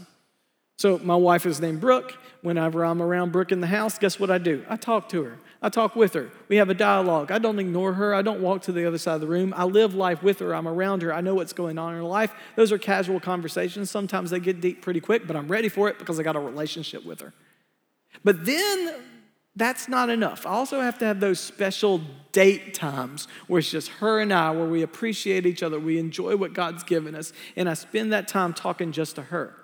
So, 0.77 0.99
my 0.99 1.15
wife 1.15 1.45
is 1.45 1.61
named 1.61 1.79
Brooke. 1.79 2.17
Whenever 2.41 2.85
I'm 2.85 3.01
around 3.01 3.31
Brooke 3.31 3.51
in 3.51 3.61
the 3.61 3.67
house, 3.67 3.97
guess 3.97 4.19
what 4.19 4.29
I 4.29 4.37
do? 4.37 4.63
I 4.69 4.75
talk 4.75 5.09
to 5.09 5.23
her. 5.23 5.39
I 5.61 5.69
talk 5.69 5.95
with 5.95 6.13
her. 6.13 6.29
We 6.47 6.57
have 6.57 6.69
a 6.69 6.75
dialogue. 6.75 7.31
I 7.31 7.39
don't 7.39 7.57
ignore 7.57 7.93
her. 7.93 8.13
I 8.13 8.21
don't 8.21 8.39
walk 8.39 8.61
to 8.63 8.71
the 8.71 8.85
other 8.85 8.99
side 8.99 9.15
of 9.15 9.21
the 9.21 9.27
room. 9.27 9.51
I 9.57 9.63
live 9.63 9.95
life 9.95 10.21
with 10.21 10.39
her. 10.39 10.53
I'm 10.53 10.67
around 10.67 11.01
her. 11.01 11.11
I 11.11 11.21
know 11.21 11.33
what's 11.33 11.53
going 11.53 11.79
on 11.79 11.93
in 11.93 11.97
her 11.97 12.05
life. 12.05 12.31
Those 12.55 12.71
are 12.71 12.77
casual 12.77 13.19
conversations. 13.19 13.89
Sometimes 13.89 14.29
they 14.29 14.39
get 14.39 14.61
deep 14.61 14.83
pretty 14.83 14.99
quick, 14.99 15.25
but 15.25 15.35
I'm 15.35 15.47
ready 15.47 15.69
for 15.69 15.89
it 15.89 15.97
because 15.97 16.19
I 16.19 16.23
got 16.23 16.35
a 16.35 16.39
relationship 16.39 17.03
with 17.03 17.21
her. 17.21 17.33
But 18.23 18.45
then 18.45 18.93
that's 19.55 19.87
not 19.87 20.09
enough. 20.09 20.45
I 20.45 20.51
also 20.51 20.81
have 20.81 20.99
to 20.99 21.05
have 21.05 21.19
those 21.19 21.39
special 21.39 22.01
date 22.31 22.73
times 22.73 23.27
where 23.47 23.59
it's 23.59 23.71
just 23.71 23.87
her 23.87 24.19
and 24.19 24.33
I, 24.33 24.51
where 24.51 24.67
we 24.67 24.81
appreciate 24.81 25.45
each 25.45 25.63
other, 25.63 25.79
we 25.79 25.97
enjoy 25.97 26.35
what 26.35 26.53
God's 26.53 26.83
given 26.83 27.15
us, 27.15 27.31
and 27.55 27.69
I 27.69 27.73
spend 27.73 28.11
that 28.11 28.27
time 28.27 28.53
talking 28.53 28.91
just 28.91 29.15
to 29.15 29.23
her. 29.23 29.55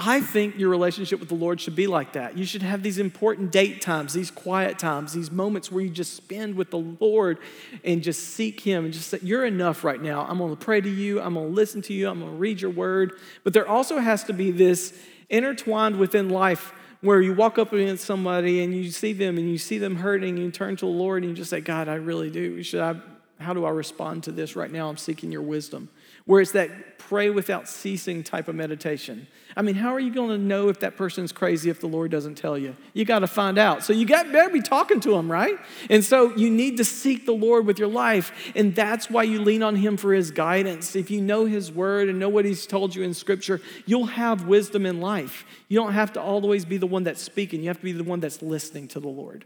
I 0.00 0.20
think 0.20 0.56
your 0.56 0.68
relationship 0.68 1.18
with 1.18 1.28
the 1.28 1.34
Lord 1.34 1.60
should 1.60 1.74
be 1.74 1.88
like 1.88 2.12
that. 2.12 2.38
You 2.38 2.44
should 2.44 2.62
have 2.62 2.84
these 2.84 2.98
important 2.98 3.50
date 3.50 3.80
times, 3.80 4.12
these 4.12 4.30
quiet 4.30 4.78
times, 4.78 5.12
these 5.12 5.32
moments 5.32 5.72
where 5.72 5.82
you 5.82 5.90
just 5.90 6.14
spend 6.14 6.54
with 6.54 6.70
the 6.70 6.78
Lord 6.78 7.38
and 7.82 8.00
just 8.00 8.28
seek 8.28 8.60
Him 8.60 8.84
and 8.84 8.94
just 8.94 9.08
say, 9.08 9.18
You're 9.22 9.44
enough 9.44 9.82
right 9.82 10.00
now. 10.00 10.24
I'm 10.28 10.38
going 10.38 10.56
to 10.56 10.64
pray 10.64 10.80
to 10.80 10.88
you. 10.88 11.20
I'm 11.20 11.34
going 11.34 11.48
to 11.48 11.52
listen 11.52 11.82
to 11.82 11.92
you. 11.92 12.08
I'm 12.08 12.20
going 12.20 12.30
to 12.30 12.38
read 12.38 12.60
your 12.60 12.70
word. 12.70 13.18
But 13.42 13.54
there 13.54 13.66
also 13.66 13.98
has 13.98 14.22
to 14.24 14.32
be 14.32 14.52
this 14.52 14.96
intertwined 15.28 15.98
within 15.98 16.30
life 16.30 16.72
where 17.00 17.20
you 17.20 17.34
walk 17.34 17.58
up 17.58 17.72
against 17.72 18.04
somebody 18.04 18.62
and 18.62 18.74
you 18.74 18.90
see 18.90 19.12
them 19.12 19.36
and 19.36 19.50
you 19.50 19.58
see 19.58 19.78
them 19.78 19.96
hurting 19.96 20.36
and 20.36 20.44
you 20.44 20.50
turn 20.50 20.76
to 20.76 20.84
the 20.84 20.90
Lord 20.90 21.22
and 21.22 21.30
you 21.30 21.36
just 21.36 21.50
say, 21.50 21.60
God, 21.60 21.88
I 21.88 21.94
really 21.94 22.30
do. 22.30 22.62
Should 22.62 22.80
I, 22.80 22.96
how 23.40 23.52
do 23.52 23.64
I 23.64 23.70
respond 23.70 24.24
to 24.24 24.32
this 24.32 24.54
right 24.54 24.70
now? 24.70 24.88
I'm 24.88 24.96
seeking 24.96 25.32
your 25.32 25.42
wisdom 25.42 25.88
where 26.28 26.42
it's 26.42 26.52
that 26.52 26.98
pray 26.98 27.30
without 27.30 27.66
ceasing 27.66 28.22
type 28.22 28.48
of 28.48 28.54
meditation. 28.54 29.26
I 29.58 29.62
mean, 29.62 29.74
how 29.74 29.92
are 29.92 29.98
you 29.98 30.14
going 30.14 30.28
to 30.28 30.38
know 30.38 30.68
if 30.68 30.78
that 30.80 30.96
person's 30.96 31.32
crazy 31.32 31.68
if 31.68 31.80
the 31.80 31.88
Lord 31.88 32.12
doesn't 32.12 32.36
tell 32.36 32.56
you? 32.56 32.76
You 32.94 33.04
got 33.04 33.18
to 33.18 33.26
find 33.26 33.58
out. 33.58 33.82
So 33.82 33.92
you 33.92 34.06
got 34.06 34.30
better 34.30 34.50
be 34.50 34.62
talking 34.62 35.00
to 35.00 35.10
them, 35.10 35.28
right? 35.28 35.58
And 35.90 36.04
so 36.04 36.32
you 36.36 36.48
need 36.48 36.76
to 36.76 36.84
seek 36.84 37.26
the 37.26 37.32
Lord 37.32 37.66
with 37.66 37.76
your 37.76 37.88
life, 37.88 38.52
and 38.54 38.72
that's 38.72 39.10
why 39.10 39.24
you 39.24 39.42
lean 39.42 39.64
on 39.64 39.74
Him 39.74 39.96
for 39.96 40.14
His 40.14 40.30
guidance. 40.30 40.94
If 40.94 41.10
you 41.10 41.20
know 41.20 41.44
His 41.44 41.72
Word 41.72 42.08
and 42.08 42.20
know 42.20 42.28
what 42.28 42.44
He's 42.44 42.66
told 42.66 42.94
you 42.94 43.02
in 43.02 43.14
Scripture, 43.14 43.60
you'll 43.84 44.06
have 44.06 44.46
wisdom 44.46 44.86
in 44.86 45.00
life. 45.00 45.44
You 45.66 45.76
don't 45.80 45.92
have 45.92 46.12
to 46.12 46.20
always 46.20 46.64
be 46.64 46.76
the 46.76 46.86
one 46.86 47.02
that's 47.02 47.20
speaking. 47.20 47.60
You 47.60 47.66
have 47.66 47.78
to 47.78 47.84
be 47.84 47.90
the 47.90 48.04
one 48.04 48.20
that's 48.20 48.40
listening 48.40 48.86
to 48.88 49.00
the 49.00 49.08
Lord. 49.08 49.44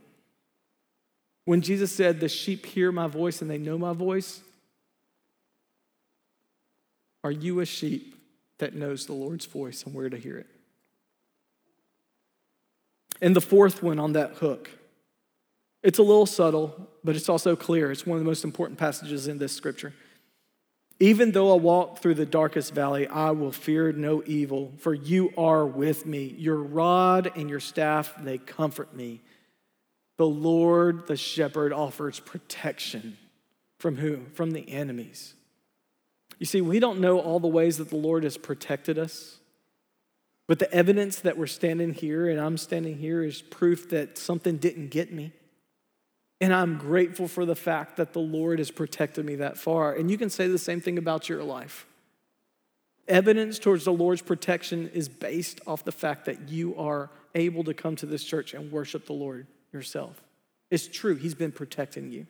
When 1.47 1.63
Jesus 1.63 1.91
said, 1.91 2.21
"The 2.21 2.29
sheep 2.29 2.67
hear 2.67 2.93
my 2.93 3.07
voice 3.07 3.41
and 3.41 3.51
they 3.51 3.57
know 3.57 3.79
my 3.79 3.95
voice," 3.95 4.43
Are 7.25 7.31
you 7.31 7.61
a 7.61 7.65
sheep 7.65 8.17
that 8.59 8.75
knows 8.75 9.07
the 9.07 9.13
Lord's 9.13 9.47
voice 9.47 9.85
and 9.85 9.95
where 9.95 10.09
to 10.09 10.17
hear 10.17 10.39
it? 10.39 10.47
And 13.21 13.37
the 13.37 13.41
fourth 13.41 13.83
one 13.83 13.99
on 13.99 14.13
that 14.15 14.35
hook 14.35 14.71
It's 15.83 15.99
a 15.99 16.03
little 16.03 16.27
subtle, 16.27 16.89
but 17.03 17.17
it's 17.17 17.29
also 17.29 17.57
clear. 17.57 17.91
It's 17.91 18.07
one 18.07 18.17
of 18.17 18.25
the 18.25 18.29
most 18.29 18.45
important 18.45 18.79
passages 18.79 19.27
in 19.27 19.39
this 19.39 19.53
scripture. 19.53 19.93
Even 21.01 21.33
though 21.33 21.53
I 21.53 21.57
walk 21.57 21.99
through 21.99 22.15
the 22.15 22.27
darkest 22.27 22.73
valley, 22.73 23.09
I 23.09 23.33
will 23.33 23.51
fear 23.51 23.91
no 23.91 24.23
evil, 24.25 24.73
for 24.79 24.95
you 24.95 25.33
are 25.37 25.67
with 25.67 26.07
me. 26.07 26.35
Your 26.39 26.59
rod 26.59 27.33
and 27.35 27.51
your 27.51 27.59
staff, 27.59 28.15
they 28.23 28.39
comfort 28.39 28.95
me. 28.95 29.21
The 30.19 30.27
Lord, 30.27 31.09
the 31.09 31.17
shepherd, 31.17 31.73
offers 31.73 32.21
protection 32.21 33.17
from 33.81 33.97
who? 33.97 34.27
From 34.35 34.53
the 34.53 34.71
enemies. 34.71 35.35
You 36.43 36.47
see, 36.47 36.61
we 36.61 36.81
don't 36.81 36.99
know 36.99 37.21
all 37.21 37.39
the 37.39 37.47
ways 37.47 37.79
that 37.79 37.91
the 37.91 37.97
Lord 37.97 38.25
has 38.25 38.37
protected 38.37 38.99
us, 38.99 39.39
but 40.49 40.59
the 40.59 40.69
evidence 40.75 41.21
that 41.21 41.39
we're 41.39 41.47
standing 41.47 41.95
here 41.95 42.29
and 42.29 42.41
I'm 42.41 42.59
standing 42.59 42.99
here 42.99 43.23
is 43.23 43.41
proof 43.41 43.91
that 43.91 44.19
something 44.19 44.57
didn't 44.57 44.89
get 44.89 45.13
me. 45.13 45.31
And 46.41 46.53
I'm 46.53 46.79
grateful 46.79 47.29
for 47.29 47.45
the 47.45 47.55
fact 47.55 47.97
that 47.99 48.13
the 48.13 48.19
Lord 48.19 48.59
has 48.59 48.73
protected 48.73 49.25
me 49.25 49.37
that 49.37 49.57
far. 49.57 49.93
And 49.93 50.11
you 50.11 50.19
can 50.19 50.31
say 50.31 50.49
the 50.49 50.59
same 50.59 50.81
thing 50.81 50.99
about 50.99 51.29
your 51.29 51.45
life. 51.45 51.87
Evidence 53.07 53.61
towards 53.61 53.85
the 53.85 53.93
Lord's 53.93 54.23
protection 54.23 54.91
is 54.93 55.09
based 55.09 55.61
off 55.65 55.85
the 55.85 55.93
fact 55.93 56.25
that 56.25 56.49
you 56.49 56.75
are 56.77 57.09
able 57.37 57.63
to 57.63 57.73
come 57.73 57.95
to 57.95 58.07
this 58.07 58.25
church 58.25 58.53
and 58.53 58.73
worship 58.73 59.07
the 59.07 59.13
Lord 59.13 59.47
yourself. 59.73 60.21
It's 60.73 60.89
true, 60.89 61.15
He's 61.15 61.37
been 61.37 61.53
protecting 61.53 62.11
you. 62.11 62.27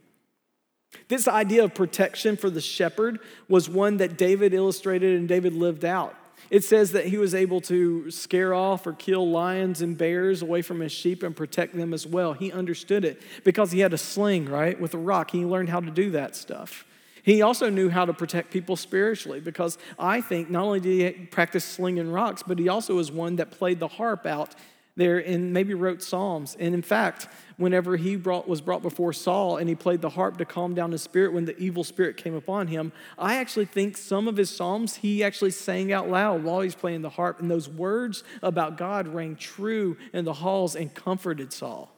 This 1.08 1.28
idea 1.28 1.64
of 1.64 1.74
protection 1.74 2.36
for 2.36 2.50
the 2.50 2.60
shepherd 2.60 3.18
was 3.48 3.68
one 3.68 3.98
that 3.98 4.16
David 4.16 4.54
illustrated 4.54 5.18
and 5.18 5.28
David 5.28 5.54
lived 5.54 5.84
out. 5.84 6.14
It 6.50 6.64
says 6.64 6.92
that 6.92 7.06
he 7.06 7.16
was 7.16 7.34
able 7.34 7.60
to 7.62 8.10
scare 8.10 8.52
off 8.52 8.86
or 8.86 8.92
kill 8.92 9.30
lions 9.30 9.80
and 9.80 9.96
bears 9.96 10.42
away 10.42 10.60
from 10.60 10.80
his 10.80 10.92
sheep 10.92 11.22
and 11.22 11.34
protect 11.34 11.74
them 11.74 11.94
as 11.94 12.06
well. 12.06 12.34
He 12.34 12.52
understood 12.52 13.04
it 13.04 13.22
because 13.44 13.72
he 13.72 13.80
had 13.80 13.94
a 13.94 13.98
sling, 13.98 14.46
right, 14.46 14.78
with 14.78 14.92
a 14.92 14.98
rock. 14.98 15.30
He 15.30 15.44
learned 15.44 15.70
how 15.70 15.80
to 15.80 15.90
do 15.90 16.10
that 16.10 16.36
stuff. 16.36 16.84
He 17.22 17.40
also 17.40 17.70
knew 17.70 17.88
how 17.88 18.04
to 18.04 18.12
protect 18.12 18.50
people 18.50 18.76
spiritually 18.76 19.40
because 19.40 19.78
I 19.98 20.20
think 20.20 20.50
not 20.50 20.64
only 20.64 20.80
did 20.80 21.16
he 21.16 21.26
practice 21.26 21.64
slinging 21.64 22.10
rocks, 22.10 22.42
but 22.42 22.58
he 22.58 22.68
also 22.68 22.96
was 22.96 23.12
one 23.12 23.36
that 23.36 23.52
played 23.52 23.78
the 23.78 23.88
harp 23.88 24.26
out 24.26 24.54
there 24.96 25.18
and 25.18 25.52
maybe 25.52 25.74
wrote 25.74 26.02
psalms. 26.02 26.56
And 26.58 26.74
in 26.74 26.82
fact, 26.82 27.28
whenever 27.56 27.96
he 27.96 28.16
brought, 28.16 28.46
was 28.46 28.60
brought 28.60 28.82
before 28.82 29.12
Saul 29.12 29.56
and 29.56 29.68
he 29.68 29.74
played 29.74 30.02
the 30.02 30.10
harp 30.10 30.36
to 30.38 30.44
calm 30.44 30.74
down 30.74 30.92
his 30.92 31.02
spirit 31.02 31.32
when 31.32 31.44
the 31.44 31.56
evil 31.58 31.84
spirit 31.84 32.16
came 32.16 32.34
upon 32.34 32.66
him, 32.66 32.92
I 33.18 33.36
actually 33.36 33.64
think 33.64 33.96
some 33.96 34.28
of 34.28 34.36
his 34.36 34.54
psalms 34.54 34.96
he 34.96 35.24
actually 35.24 35.52
sang 35.52 35.92
out 35.92 36.10
loud 36.10 36.44
while 36.44 36.60
he's 36.60 36.74
playing 36.74 37.02
the 37.02 37.10
harp. 37.10 37.40
And 37.40 37.50
those 37.50 37.68
words 37.68 38.22
about 38.42 38.76
God 38.76 39.08
rang 39.08 39.36
true 39.36 39.96
in 40.12 40.24
the 40.24 40.34
halls 40.34 40.76
and 40.76 40.92
comforted 40.92 41.52
Saul. 41.52 41.90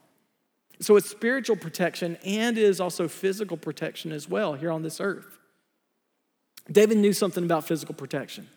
So 0.79 0.95
it's 0.97 1.09
spiritual 1.09 1.55
protection 1.55 2.17
and 2.25 2.57
it 2.57 2.63
is 2.63 2.79
also 2.79 3.07
physical 3.07 3.57
protection 3.57 4.11
as 4.11 4.29
well 4.29 4.53
here 4.53 4.71
on 4.71 4.83
this 4.83 4.99
earth. 4.99 5.37
David 6.71 6.97
knew 6.97 7.13
something 7.13 7.43
about 7.43 7.65
physical 7.65 7.93
protection, 7.93 8.47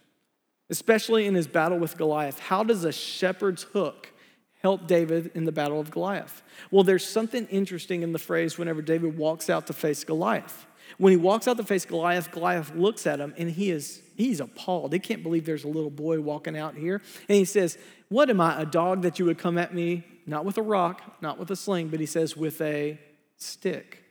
especially 0.71 1.27
in 1.27 1.35
his 1.35 1.47
battle 1.47 1.79
with 1.79 1.97
Goliath. 1.97 2.39
How 2.39 2.65
does 2.65 2.85
a 2.85 2.93
shepherd's 2.93 3.65
hook 3.65 4.13
help 4.59 4.87
David 4.87 5.31
in 5.35 5.45
the 5.45 5.53
battle 5.53 5.81
of 5.81 5.91
Goliath? 5.91 6.43
Well, 6.71 6.85
there's 6.85 7.07
something 7.07 7.47
interesting 7.47 8.03
in 8.03 8.13
the 8.13 8.19
phrase 8.19 8.59
whenever 8.59 8.83
David 8.83 9.17
walks 9.17 9.49
out 9.51 9.67
to 9.69 9.73
face 9.73 10.05
Goliath. 10.05 10.67
When 10.97 11.11
he 11.11 11.17
walks 11.17 11.47
out 11.47 11.57
to 11.59 11.65
face 11.65 11.85
Goliath, 11.85 12.31
Goliath 12.31 12.75
looks 12.75 13.07
at 13.07 13.21
him 13.21 13.35
and 13.37 13.51
he 13.51 13.71
is 13.71 14.01
he's 14.17 14.41
appalled. 14.41 14.93
He 14.93 14.99
can't 14.99 15.23
believe 15.23 15.45
there's 15.45 15.65
a 15.65 15.69
little 15.69 15.91
boy 15.91 16.21
walking 16.21 16.57
out 16.57 16.77
here. 16.77 17.03
And 17.29 17.37
he 17.37 17.45
says, 17.45 17.79
What 18.09 18.31
am 18.31 18.41
I, 18.41 18.61
a 18.61 18.67
dog 18.67 19.03
that 19.03 19.19
you 19.19 19.27
would 19.27 19.39
come 19.39 19.59
at 19.59 19.75
me, 19.75 20.05
not 20.27 20.45
with 20.45 20.59
a 20.59 20.63
rock, 20.63 21.03
not 21.23 21.39
with 21.39 21.51
a 21.51 21.57
sling, 21.57 21.89
but 21.89 22.01
he 22.01 22.07
says, 22.07 22.37
with 22.37 22.61
a 22.61 22.99
stick. 23.37 24.05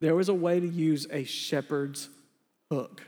There 0.00 0.14
was 0.14 0.28
a 0.28 0.34
way 0.34 0.60
to 0.60 0.66
use 0.66 1.06
a 1.10 1.24
shepherd's 1.24 2.08
hook, 2.70 3.02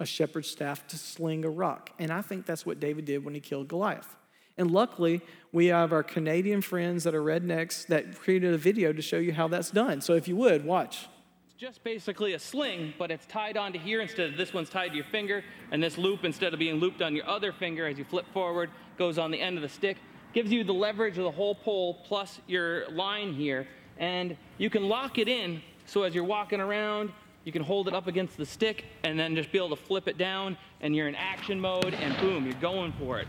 a 0.00 0.06
shepherd's 0.06 0.48
staff 0.48 0.86
to 0.88 0.98
sling 0.98 1.44
a 1.44 1.50
rock. 1.50 1.90
And 1.98 2.10
I 2.10 2.22
think 2.22 2.44
that's 2.44 2.66
what 2.66 2.80
David 2.80 3.04
did 3.04 3.24
when 3.24 3.34
he 3.34 3.40
killed 3.40 3.68
Goliath. 3.68 4.16
And 4.56 4.70
luckily, 4.70 5.20
we 5.52 5.66
have 5.66 5.92
our 5.92 6.02
Canadian 6.02 6.60
friends 6.60 7.04
that 7.04 7.14
are 7.14 7.22
rednecks 7.22 7.86
that 7.88 8.18
created 8.18 8.54
a 8.54 8.58
video 8.58 8.92
to 8.92 9.02
show 9.02 9.18
you 9.18 9.32
how 9.32 9.48
that's 9.48 9.70
done. 9.70 10.00
So 10.00 10.14
if 10.14 10.28
you 10.28 10.36
would, 10.36 10.64
watch. 10.64 11.08
It's 11.46 11.54
just 11.54 11.82
basically 11.82 12.34
a 12.34 12.38
sling, 12.38 12.94
but 12.98 13.10
it's 13.10 13.26
tied 13.26 13.56
onto 13.56 13.78
here 13.78 14.00
instead 14.00 14.30
of 14.30 14.36
this 14.36 14.52
one's 14.52 14.70
tied 14.70 14.88
to 14.88 14.96
your 14.96 15.06
finger, 15.06 15.44
and 15.70 15.82
this 15.82 15.98
loop, 15.98 16.24
instead 16.24 16.52
of 16.52 16.58
being 16.58 16.76
looped 16.76 17.02
on 17.02 17.14
your 17.14 17.28
other 17.28 17.52
finger 17.52 17.86
as 17.86 17.98
you 17.98 18.04
flip 18.04 18.26
forward, 18.32 18.70
goes 18.96 19.18
on 19.18 19.30
the 19.30 19.40
end 19.40 19.56
of 19.56 19.62
the 19.62 19.68
stick. 19.68 19.96
Gives 20.32 20.50
you 20.50 20.64
the 20.64 20.74
leverage 20.74 21.16
of 21.16 21.24
the 21.24 21.30
whole 21.30 21.54
pole 21.54 21.94
plus 22.06 22.40
your 22.46 22.88
line 22.90 23.34
here, 23.34 23.68
and 23.98 24.36
you 24.58 24.70
can 24.70 24.88
lock 24.88 25.18
it 25.18 25.28
in 25.28 25.62
so 25.86 26.02
as 26.02 26.14
you're 26.14 26.24
walking 26.24 26.60
around, 26.60 27.12
you 27.44 27.52
can 27.52 27.62
hold 27.62 27.88
it 27.88 27.94
up 27.94 28.06
against 28.06 28.36
the 28.36 28.46
stick 28.46 28.86
and 29.04 29.18
then 29.18 29.36
just 29.36 29.52
be 29.52 29.58
able 29.58 29.68
to 29.70 29.76
flip 29.76 30.08
it 30.08 30.18
down, 30.18 30.56
and 30.80 30.96
you're 30.96 31.08
in 31.08 31.14
action 31.14 31.60
mode, 31.60 31.94
and 31.94 32.16
boom, 32.18 32.46
you're 32.46 32.54
going 32.54 32.92
for 32.92 33.18
it. 33.18 33.28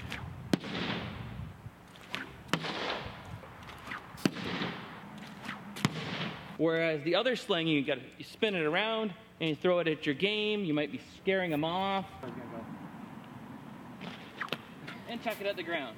Whereas 6.58 7.04
the 7.04 7.16
other 7.16 7.36
sling, 7.36 7.68
you 7.68 7.84
got 7.84 7.98
you 8.18 8.24
spin 8.24 8.56
it 8.56 8.64
around 8.64 9.14
and 9.42 9.50
you 9.50 9.56
throw 9.56 9.80
it 9.80 9.88
at 9.88 10.06
your 10.06 10.16
game. 10.16 10.64
You 10.64 10.74
might 10.74 10.92
be 10.92 11.02
scaring 11.18 11.52
them 11.52 11.64
off. 11.64 12.06
And 15.10 15.22
chuck 15.24 15.36
it 15.40 15.48
at 15.48 15.56
the 15.56 15.64
ground. 15.64 15.98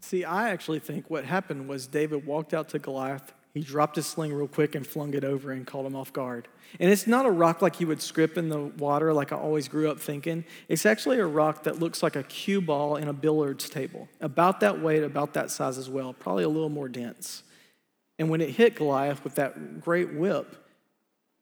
See, 0.00 0.24
I 0.24 0.50
actually 0.50 0.80
think 0.80 1.08
what 1.08 1.24
happened 1.24 1.68
was 1.68 1.86
David 1.86 2.26
walked 2.26 2.52
out 2.52 2.68
to 2.70 2.78
Goliath 2.78 3.32
he 3.52 3.60
dropped 3.60 3.96
his 3.96 4.06
sling 4.06 4.32
real 4.32 4.46
quick 4.46 4.74
and 4.74 4.86
flung 4.86 5.14
it 5.14 5.24
over 5.24 5.50
and 5.50 5.66
caught 5.66 5.84
him 5.84 5.96
off 5.96 6.12
guard. 6.12 6.46
And 6.78 6.90
it's 6.90 7.06
not 7.06 7.26
a 7.26 7.30
rock 7.30 7.62
like 7.62 7.80
you 7.80 7.88
would 7.88 8.00
scrip 8.00 8.38
in 8.38 8.48
the 8.48 8.60
water, 8.60 9.12
like 9.12 9.32
I 9.32 9.36
always 9.36 9.66
grew 9.66 9.90
up 9.90 9.98
thinking. 9.98 10.44
It's 10.68 10.86
actually 10.86 11.18
a 11.18 11.26
rock 11.26 11.64
that 11.64 11.80
looks 11.80 12.02
like 12.02 12.14
a 12.14 12.22
cue 12.22 12.60
ball 12.60 12.96
in 12.96 13.08
a 13.08 13.12
billiards 13.12 13.68
table, 13.68 14.08
about 14.20 14.60
that 14.60 14.80
weight, 14.80 15.02
about 15.02 15.34
that 15.34 15.50
size 15.50 15.78
as 15.78 15.90
well, 15.90 16.12
probably 16.12 16.44
a 16.44 16.48
little 16.48 16.68
more 16.68 16.88
dense. 16.88 17.42
And 18.18 18.30
when 18.30 18.40
it 18.40 18.50
hit 18.50 18.76
Goliath 18.76 19.24
with 19.24 19.34
that 19.36 19.80
great 19.80 20.12
whip, 20.12 20.56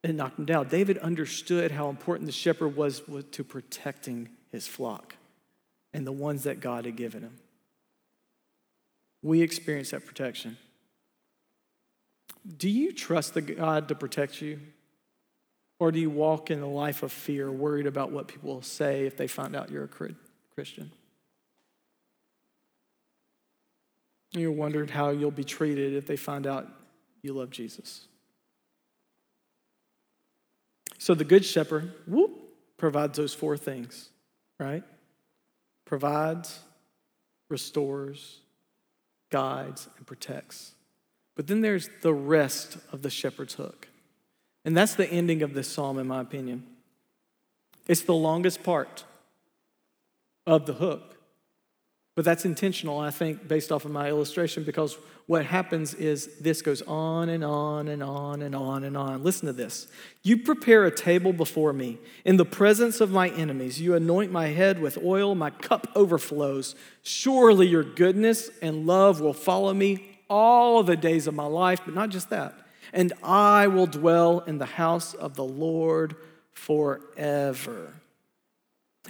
it 0.02 0.14
knocked 0.14 0.38
him 0.38 0.44
down. 0.44 0.68
David 0.68 0.96
understood 0.98 1.72
how 1.72 1.90
important 1.90 2.26
the 2.26 2.32
shepherd 2.32 2.76
was 2.76 3.02
to 3.32 3.44
protecting 3.44 4.28
his 4.50 4.66
flock 4.66 5.16
and 5.92 6.06
the 6.06 6.12
ones 6.12 6.44
that 6.44 6.60
God 6.60 6.84
had 6.84 6.96
given 6.96 7.22
him. 7.22 7.38
We 9.22 9.42
experience 9.42 9.90
that 9.90 10.06
protection. 10.06 10.56
Do 12.56 12.68
you 12.68 12.92
trust 12.92 13.34
the 13.34 13.42
God 13.42 13.88
to 13.88 13.94
protect 13.94 14.40
you? 14.40 14.60
Or 15.78 15.92
do 15.92 16.00
you 16.00 16.10
walk 16.10 16.50
in 16.50 16.60
a 16.60 16.68
life 16.68 17.02
of 17.02 17.12
fear, 17.12 17.50
worried 17.52 17.86
about 17.86 18.10
what 18.10 18.26
people 18.26 18.54
will 18.54 18.62
say 18.62 19.06
if 19.06 19.16
they 19.16 19.28
find 19.28 19.54
out 19.54 19.70
you're 19.70 19.84
a 19.84 20.14
Christian? 20.54 20.90
You're 24.32 24.50
wondering 24.52 24.88
how 24.88 25.10
you'll 25.10 25.30
be 25.30 25.44
treated 25.44 25.94
if 25.94 26.06
they 26.06 26.16
find 26.16 26.46
out 26.46 26.68
you 27.22 27.32
love 27.32 27.50
Jesus. 27.50 28.06
So 30.98 31.14
the 31.14 31.24
Good 31.24 31.44
Shepherd, 31.44 31.92
whoop, 32.06 32.32
provides 32.76 33.16
those 33.16 33.32
four 33.32 33.56
things, 33.56 34.10
right? 34.58 34.82
Provides, 35.84 36.58
restores, 37.48 38.40
guides, 39.30 39.88
and 39.96 40.06
protects. 40.06 40.74
But 41.38 41.46
then 41.46 41.60
there's 41.60 41.88
the 42.02 42.12
rest 42.12 42.78
of 42.90 43.02
the 43.02 43.10
shepherd's 43.10 43.54
hook. 43.54 43.86
And 44.64 44.76
that's 44.76 44.96
the 44.96 45.08
ending 45.08 45.42
of 45.42 45.54
this 45.54 45.68
psalm, 45.68 46.00
in 46.00 46.08
my 46.08 46.20
opinion. 46.20 46.66
It's 47.86 48.00
the 48.02 48.12
longest 48.12 48.64
part 48.64 49.04
of 50.48 50.66
the 50.66 50.72
hook. 50.72 51.16
But 52.16 52.24
that's 52.24 52.44
intentional, 52.44 52.98
I 52.98 53.12
think, 53.12 53.46
based 53.46 53.70
off 53.70 53.84
of 53.84 53.92
my 53.92 54.08
illustration, 54.08 54.64
because 54.64 54.98
what 55.28 55.46
happens 55.46 55.94
is 55.94 56.40
this 56.40 56.60
goes 56.60 56.82
on 56.82 57.28
and 57.28 57.44
on 57.44 57.86
and 57.86 58.02
on 58.02 58.42
and 58.42 58.56
on 58.56 58.82
and 58.82 58.96
on. 58.96 59.22
Listen 59.22 59.46
to 59.46 59.52
this. 59.52 59.86
You 60.24 60.38
prepare 60.38 60.86
a 60.86 60.90
table 60.90 61.32
before 61.32 61.72
me 61.72 61.98
in 62.24 62.36
the 62.36 62.44
presence 62.44 63.00
of 63.00 63.12
my 63.12 63.28
enemies. 63.28 63.80
You 63.80 63.94
anoint 63.94 64.32
my 64.32 64.48
head 64.48 64.80
with 64.80 64.98
oil, 64.98 65.36
my 65.36 65.50
cup 65.50 65.86
overflows. 65.94 66.74
Surely 67.04 67.68
your 67.68 67.84
goodness 67.84 68.50
and 68.60 68.88
love 68.88 69.20
will 69.20 69.32
follow 69.32 69.72
me 69.72 70.17
all 70.28 70.82
the 70.82 70.96
days 70.96 71.26
of 71.26 71.34
my 71.34 71.46
life, 71.46 71.80
but 71.84 71.94
not 71.94 72.10
just 72.10 72.30
that. 72.30 72.54
And 72.92 73.12
I 73.22 73.66
will 73.66 73.86
dwell 73.86 74.40
in 74.40 74.58
the 74.58 74.66
house 74.66 75.14
of 75.14 75.34
the 75.34 75.44
Lord 75.44 76.16
forever. 76.52 77.92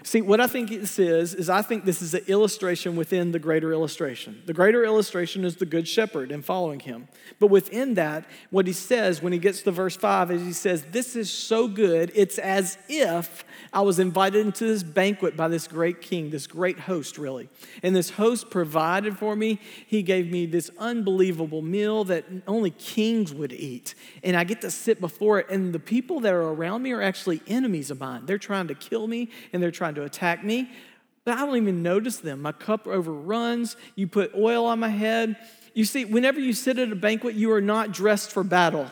See, 0.04 0.20
what 0.20 0.40
I 0.40 0.46
think 0.46 0.70
this 0.70 0.98
is, 0.98 1.34
is 1.34 1.50
I 1.50 1.62
think 1.62 1.84
this 1.84 2.02
is 2.02 2.14
an 2.14 2.22
illustration 2.28 2.94
within 2.94 3.32
the 3.32 3.38
greater 3.38 3.72
illustration. 3.72 4.42
The 4.46 4.54
greater 4.54 4.84
illustration 4.84 5.44
is 5.44 5.56
the 5.56 5.66
good 5.66 5.88
shepherd 5.88 6.30
and 6.30 6.44
following 6.44 6.80
him. 6.80 7.08
But 7.40 7.48
within 7.48 7.94
that, 7.94 8.24
what 8.50 8.66
he 8.66 8.72
says 8.72 9.22
when 9.22 9.32
he 9.32 9.38
gets 9.40 9.62
to 9.62 9.72
verse 9.72 9.96
5 9.96 10.30
is 10.30 10.42
he 10.42 10.52
says, 10.52 10.84
This 10.92 11.16
is 11.16 11.30
so 11.30 11.66
good, 11.66 12.12
it's 12.14 12.38
as 12.38 12.78
if 12.88 13.44
I 13.72 13.80
was 13.80 13.98
invited 13.98 14.46
into 14.46 14.64
this 14.64 14.82
banquet 14.82 15.36
by 15.36 15.48
this 15.48 15.66
great 15.66 16.00
king, 16.00 16.30
this 16.30 16.46
great 16.46 16.78
host, 16.78 17.18
really. 17.18 17.48
And 17.82 17.94
this 17.94 18.10
host 18.10 18.50
provided 18.50 19.18
for 19.18 19.36
me. 19.36 19.60
He 19.86 20.02
gave 20.02 20.30
me 20.30 20.46
this 20.46 20.70
unbelievable 20.78 21.62
meal 21.62 22.04
that 22.04 22.24
only 22.46 22.70
kings 22.70 23.34
would 23.34 23.52
eat. 23.52 23.94
And 24.22 24.36
I 24.36 24.44
get 24.44 24.60
to 24.62 24.70
sit 24.70 25.00
before 25.00 25.40
it, 25.40 25.50
and 25.50 25.72
the 25.72 25.78
people 25.78 26.20
that 26.20 26.32
are 26.32 26.48
around 26.48 26.82
me 26.82 26.92
are 26.92 27.02
actually 27.02 27.42
enemies 27.46 27.90
of 27.90 28.00
mine. 28.00 28.26
They're 28.26 28.38
trying 28.38 28.68
to 28.68 28.74
kill 28.74 29.06
me 29.06 29.30
and 29.52 29.62
they're 29.62 29.70
trying 29.70 29.94
to 29.96 30.04
attack 30.04 30.44
me. 30.44 30.70
But 31.24 31.36
I 31.36 31.44
don't 31.44 31.56
even 31.56 31.82
notice 31.82 32.18
them. 32.18 32.40
My 32.40 32.52
cup 32.52 32.86
overruns. 32.86 33.76
You 33.96 34.06
put 34.06 34.34
oil 34.34 34.64
on 34.64 34.78
my 34.80 34.88
head. 34.88 35.36
You 35.74 35.84
see, 35.84 36.04
whenever 36.04 36.40
you 36.40 36.52
sit 36.54 36.78
at 36.78 36.90
a 36.90 36.96
banquet, 36.96 37.34
you 37.34 37.52
are 37.52 37.60
not 37.60 37.92
dressed 37.92 38.32
for 38.32 38.42
battle. 38.42 38.90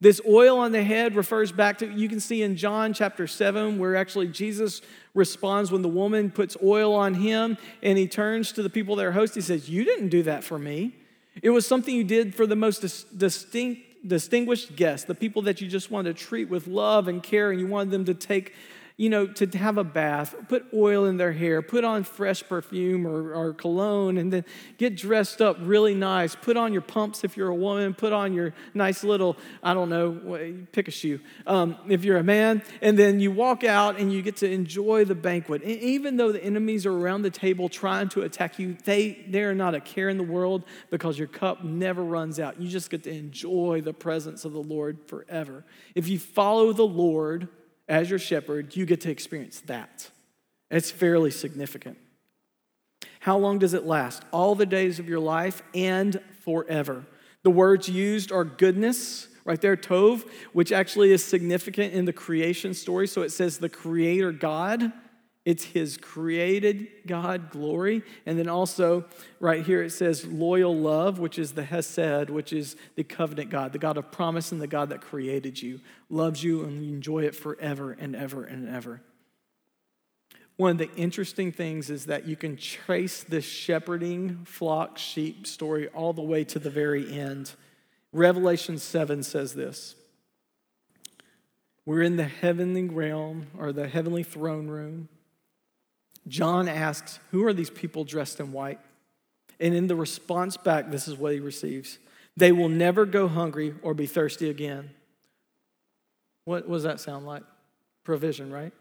This 0.00 0.20
oil 0.28 0.58
on 0.58 0.70
the 0.70 0.82
head 0.82 1.16
refers 1.16 1.50
back 1.50 1.78
to, 1.78 1.86
you 1.86 2.08
can 2.08 2.20
see 2.20 2.42
in 2.42 2.56
John 2.56 2.92
chapter 2.92 3.26
7, 3.26 3.78
where 3.80 3.96
actually 3.96 4.28
Jesus 4.28 4.80
responds 5.12 5.72
when 5.72 5.82
the 5.82 5.88
woman 5.88 6.30
puts 6.30 6.56
oil 6.62 6.94
on 6.94 7.14
him 7.14 7.58
and 7.82 7.98
he 7.98 8.06
turns 8.06 8.52
to 8.52 8.62
the 8.62 8.70
people 8.70 8.94
that 8.96 9.06
are 9.06 9.12
host. 9.12 9.34
He 9.34 9.40
says, 9.40 9.68
You 9.68 9.84
didn't 9.84 10.10
do 10.10 10.22
that 10.22 10.44
for 10.44 10.58
me. 10.58 10.94
It 11.42 11.50
was 11.50 11.66
something 11.66 11.94
you 11.94 12.04
did 12.04 12.34
for 12.34 12.46
the 12.46 12.54
most 12.54 12.80
distinct, 13.18 14.06
distinguished 14.06 14.76
guests, 14.76 15.04
the 15.04 15.14
people 15.14 15.42
that 15.42 15.60
you 15.60 15.68
just 15.68 15.90
wanted 15.90 16.16
to 16.16 16.24
treat 16.24 16.48
with 16.48 16.68
love 16.68 17.08
and 17.08 17.20
care, 17.20 17.50
and 17.50 17.60
you 17.60 17.66
wanted 17.66 17.90
them 17.90 18.04
to 18.04 18.14
take 18.14 18.54
you 18.98 19.08
know, 19.08 19.28
to 19.28 19.46
have 19.56 19.78
a 19.78 19.84
bath, 19.84 20.34
put 20.48 20.66
oil 20.74 21.04
in 21.04 21.18
their 21.18 21.30
hair, 21.30 21.62
put 21.62 21.84
on 21.84 22.02
fresh 22.02 22.42
perfume 22.42 23.06
or, 23.06 23.32
or, 23.32 23.52
cologne, 23.52 24.18
and 24.18 24.32
then 24.32 24.44
get 24.76 24.96
dressed 24.96 25.40
up 25.40 25.56
really 25.60 25.94
nice. 25.94 26.34
Put 26.34 26.56
on 26.56 26.72
your 26.72 26.82
pumps 26.82 27.22
if 27.22 27.36
you're 27.36 27.48
a 27.48 27.54
woman, 27.54 27.94
put 27.94 28.12
on 28.12 28.34
your 28.34 28.52
nice 28.74 29.04
little, 29.04 29.36
I 29.62 29.72
don't 29.72 29.88
know, 29.88 30.56
pick 30.72 30.88
a 30.88 30.90
shoe 30.90 31.20
um, 31.46 31.76
if 31.88 32.04
you're 32.04 32.16
a 32.16 32.24
man. 32.24 32.60
And 32.82 32.98
then 32.98 33.20
you 33.20 33.30
walk 33.30 33.62
out 33.62 34.00
and 34.00 34.12
you 34.12 34.20
get 34.20 34.38
to 34.38 34.50
enjoy 34.50 35.04
the 35.04 35.14
banquet. 35.14 35.62
And 35.62 35.78
even 35.78 36.16
though 36.16 36.32
the 36.32 36.42
enemies 36.42 36.84
are 36.84 36.92
around 36.92 37.22
the 37.22 37.30
table 37.30 37.68
trying 37.68 38.08
to 38.10 38.22
attack 38.22 38.58
you, 38.58 38.76
they, 38.84 39.24
they 39.28 39.44
are 39.44 39.54
not 39.54 39.76
a 39.76 39.80
care 39.80 40.08
in 40.08 40.18
the 40.18 40.24
world 40.24 40.64
because 40.90 41.16
your 41.16 41.28
cup 41.28 41.62
never 41.62 42.02
runs 42.02 42.40
out. 42.40 42.60
You 42.60 42.68
just 42.68 42.90
get 42.90 43.04
to 43.04 43.16
enjoy 43.16 43.80
the 43.80 43.92
presence 43.92 44.44
of 44.44 44.52
the 44.52 44.62
Lord 44.62 44.98
forever. 45.06 45.64
If 45.94 46.08
you 46.08 46.18
follow 46.18 46.72
the 46.72 46.82
Lord, 46.82 47.48
as 47.88 48.10
your 48.10 48.18
shepherd, 48.18 48.76
you 48.76 48.86
get 48.86 49.00
to 49.02 49.10
experience 49.10 49.60
that. 49.66 50.10
It's 50.70 50.90
fairly 50.90 51.30
significant. 51.30 51.98
How 53.20 53.38
long 53.38 53.58
does 53.58 53.74
it 53.74 53.84
last? 53.84 54.22
All 54.32 54.54
the 54.54 54.66
days 54.66 54.98
of 54.98 55.08
your 55.08 55.20
life 55.20 55.62
and 55.74 56.20
forever. 56.40 57.06
The 57.42 57.50
words 57.50 57.88
used 57.88 58.30
are 58.30 58.44
goodness, 58.44 59.28
right 59.44 59.60
there, 59.60 59.76
Tov, 59.76 60.28
which 60.52 60.72
actually 60.72 61.12
is 61.12 61.24
significant 61.24 61.94
in 61.94 62.04
the 62.04 62.12
creation 62.12 62.74
story. 62.74 63.06
So 63.06 63.22
it 63.22 63.30
says 63.30 63.58
the 63.58 63.68
creator 63.68 64.32
God 64.32 64.92
it's 65.48 65.64
his 65.64 65.96
created 65.96 66.88
God 67.06 67.48
glory. 67.48 68.02
And 68.26 68.38
then 68.38 68.50
also, 68.50 69.06
right 69.40 69.64
here, 69.64 69.82
it 69.82 69.92
says 69.92 70.26
loyal 70.26 70.76
love, 70.76 71.18
which 71.18 71.38
is 71.38 71.52
the 71.52 71.64
Hesed, 71.64 72.28
which 72.28 72.52
is 72.52 72.76
the 72.96 73.02
covenant 73.02 73.48
God, 73.48 73.72
the 73.72 73.78
God 73.78 73.96
of 73.96 74.12
promise 74.12 74.52
and 74.52 74.60
the 74.60 74.66
God 74.66 74.90
that 74.90 75.00
created 75.00 75.62
you, 75.62 75.80
loves 76.10 76.44
you, 76.44 76.64
and 76.64 76.84
you 76.84 76.92
enjoy 76.92 77.20
it 77.20 77.34
forever 77.34 77.92
and 77.98 78.14
ever 78.14 78.44
and 78.44 78.68
ever. 78.68 79.00
One 80.58 80.72
of 80.72 80.76
the 80.76 80.94
interesting 80.96 81.50
things 81.50 81.88
is 81.88 82.04
that 82.04 82.28
you 82.28 82.36
can 82.36 82.58
trace 82.58 83.22
this 83.22 83.46
shepherding 83.46 84.44
flock 84.44 84.98
sheep 84.98 85.46
story 85.46 85.88
all 85.88 86.12
the 86.12 86.20
way 86.20 86.44
to 86.44 86.58
the 86.58 86.68
very 86.68 87.10
end. 87.10 87.52
Revelation 88.12 88.76
7 88.76 89.22
says 89.22 89.54
this 89.54 89.94
We're 91.86 92.02
in 92.02 92.16
the 92.16 92.24
heavenly 92.24 92.86
realm 92.86 93.46
or 93.56 93.72
the 93.72 93.88
heavenly 93.88 94.24
throne 94.24 94.68
room. 94.68 95.08
John 96.28 96.68
asks, 96.68 97.18
Who 97.30 97.44
are 97.44 97.52
these 97.52 97.70
people 97.70 98.04
dressed 98.04 98.40
in 98.40 98.52
white? 98.52 98.78
And 99.60 99.74
in 99.74 99.86
the 99.86 99.96
response 99.96 100.56
back, 100.56 100.90
this 100.90 101.08
is 101.08 101.16
what 101.16 101.32
he 101.32 101.40
receives 101.40 101.98
They 102.36 102.52
will 102.52 102.68
never 102.68 103.04
go 103.06 103.28
hungry 103.28 103.74
or 103.82 103.94
be 103.94 104.06
thirsty 104.06 104.50
again. 104.50 104.90
What 106.44 106.68
does 106.68 106.84
that 106.84 107.00
sound 107.00 107.26
like? 107.26 107.42
Provision, 108.04 108.52
right? 108.52 108.72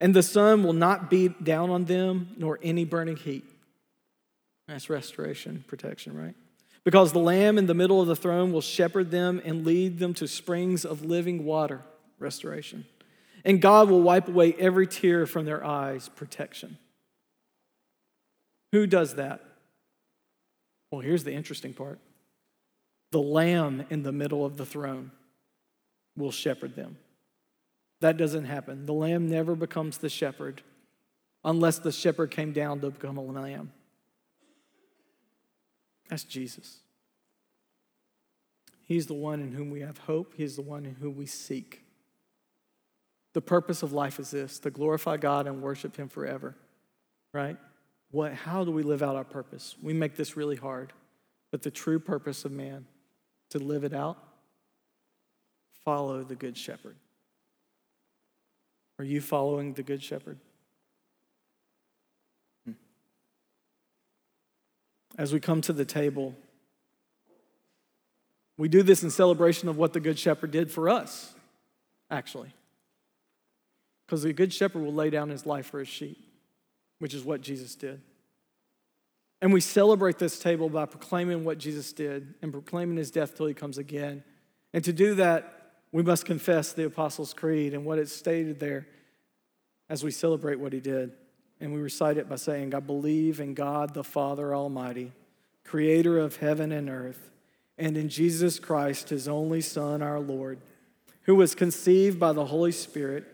And 0.00 0.14
the 0.14 0.22
sun 0.22 0.62
will 0.62 0.74
not 0.74 1.10
beat 1.10 1.42
down 1.42 1.70
on 1.70 1.84
them, 1.84 2.34
nor 2.36 2.58
any 2.62 2.84
burning 2.84 3.16
heat. 3.16 3.44
That's 4.66 4.90
restoration, 4.90 5.64
protection, 5.66 6.16
right? 6.16 6.34
Because 6.84 7.12
the 7.12 7.18
Lamb 7.18 7.58
in 7.58 7.66
the 7.66 7.74
middle 7.74 8.00
of 8.00 8.06
the 8.06 8.14
throne 8.14 8.52
will 8.52 8.60
shepherd 8.60 9.10
them 9.10 9.40
and 9.44 9.64
lead 9.64 9.98
them 9.98 10.14
to 10.14 10.28
springs 10.28 10.84
of 10.84 11.04
living 11.04 11.44
water, 11.44 11.82
restoration 12.18 12.84
and 13.44 13.60
God 13.60 13.90
will 13.90 14.02
wipe 14.02 14.28
away 14.28 14.54
every 14.58 14.86
tear 14.86 15.26
from 15.26 15.44
their 15.44 15.64
eyes, 15.64 16.08
protection. 16.08 16.78
Who 18.72 18.86
does 18.86 19.14
that? 19.14 19.42
Well, 20.90 21.00
here's 21.00 21.24
the 21.24 21.32
interesting 21.32 21.74
part 21.74 21.98
the 23.10 23.20
lamb 23.20 23.86
in 23.90 24.02
the 24.02 24.12
middle 24.12 24.44
of 24.44 24.56
the 24.56 24.66
throne 24.66 25.10
will 26.16 26.32
shepherd 26.32 26.76
them. 26.76 26.98
That 28.00 28.16
doesn't 28.16 28.44
happen. 28.44 28.86
The 28.86 28.92
lamb 28.92 29.28
never 29.28 29.54
becomes 29.54 29.98
the 29.98 30.08
shepherd 30.08 30.62
unless 31.44 31.78
the 31.78 31.92
shepherd 31.92 32.30
came 32.30 32.52
down 32.52 32.80
to 32.80 32.90
become 32.90 33.16
a 33.16 33.22
lamb. 33.22 33.72
That's 36.08 36.24
Jesus. 36.24 36.78
He's 38.84 39.06
the 39.06 39.14
one 39.14 39.40
in 39.40 39.52
whom 39.52 39.70
we 39.70 39.80
have 39.80 39.98
hope, 39.98 40.34
He's 40.36 40.56
the 40.56 40.62
one 40.62 40.86
in 40.86 40.94
whom 40.94 41.16
we 41.16 41.26
seek. 41.26 41.82
The 43.38 43.42
purpose 43.42 43.84
of 43.84 43.92
life 43.92 44.18
is 44.18 44.32
this 44.32 44.58
to 44.58 44.70
glorify 44.72 45.16
God 45.16 45.46
and 45.46 45.62
worship 45.62 45.94
Him 45.94 46.08
forever, 46.08 46.56
right? 47.32 47.56
What, 48.10 48.32
how 48.32 48.64
do 48.64 48.72
we 48.72 48.82
live 48.82 49.00
out 49.00 49.14
our 49.14 49.22
purpose? 49.22 49.76
We 49.80 49.92
make 49.92 50.16
this 50.16 50.36
really 50.36 50.56
hard, 50.56 50.92
but 51.52 51.62
the 51.62 51.70
true 51.70 52.00
purpose 52.00 52.44
of 52.44 52.50
man, 52.50 52.86
to 53.50 53.60
live 53.60 53.84
it 53.84 53.92
out, 53.92 54.18
follow 55.84 56.24
the 56.24 56.34
Good 56.34 56.56
Shepherd. 56.56 56.96
Are 58.98 59.04
you 59.04 59.20
following 59.20 59.72
the 59.74 59.84
Good 59.84 60.02
Shepherd? 60.02 60.40
Hmm. 62.64 62.72
As 65.16 65.32
we 65.32 65.38
come 65.38 65.60
to 65.60 65.72
the 65.72 65.84
table, 65.84 66.34
we 68.56 68.68
do 68.68 68.82
this 68.82 69.04
in 69.04 69.10
celebration 69.10 69.68
of 69.68 69.76
what 69.76 69.92
the 69.92 70.00
Good 70.00 70.18
Shepherd 70.18 70.50
did 70.50 70.72
for 70.72 70.88
us, 70.88 71.36
actually. 72.10 72.52
Because 74.08 74.22
the 74.22 74.32
good 74.32 74.54
shepherd 74.54 74.82
will 74.82 74.94
lay 74.94 75.10
down 75.10 75.28
his 75.28 75.44
life 75.44 75.66
for 75.66 75.80
his 75.80 75.88
sheep, 75.88 76.16
which 76.98 77.12
is 77.12 77.24
what 77.24 77.42
Jesus 77.42 77.74
did. 77.74 78.00
And 79.42 79.52
we 79.52 79.60
celebrate 79.60 80.18
this 80.18 80.38
table 80.38 80.70
by 80.70 80.86
proclaiming 80.86 81.44
what 81.44 81.58
Jesus 81.58 81.92
did 81.92 82.32
and 82.40 82.50
proclaiming 82.50 82.96
his 82.96 83.10
death 83.10 83.36
till 83.36 83.44
he 83.44 83.52
comes 83.52 83.76
again. 83.76 84.24
And 84.72 84.82
to 84.84 84.94
do 84.94 85.14
that, 85.16 85.72
we 85.92 86.02
must 86.02 86.24
confess 86.24 86.72
the 86.72 86.86
Apostles' 86.86 87.34
Creed 87.34 87.74
and 87.74 87.84
what 87.84 87.98
it 87.98 88.08
stated 88.08 88.58
there 88.60 88.88
as 89.90 90.02
we 90.02 90.10
celebrate 90.10 90.58
what 90.58 90.72
he 90.72 90.80
did. 90.80 91.12
And 91.60 91.74
we 91.74 91.80
recite 91.80 92.16
it 92.16 92.30
by 92.30 92.36
saying, 92.36 92.74
I 92.74 92.80
believe 92.80 93.40
in 93.40 93.52
God 93.52 93.92
the 93.92 94.04
Father 94.04 94.54
Almighty, 94.54 95.12
creator 95.64 96.18
of 96.18 96.36
heaven 96.36 96.72
and 96.72 96.88
earth, 96.88 97.30
and 97.76 97.96
in 97.96 98.08
Jesus 98.08 98.58
Christ, 98.58 99.10
his 99.10 99.28
only 99.28 99.60
Son, 99.60 100.00
our 100.00 100.18
Lord, 100.18 100.60
who 101.22 101.34
was 101.34 101.54
conceived 101.54 102.18
by 102.18 102.32
the 102.32 102.46
Holy 102.46 102.72
Spirit 102.72 103.26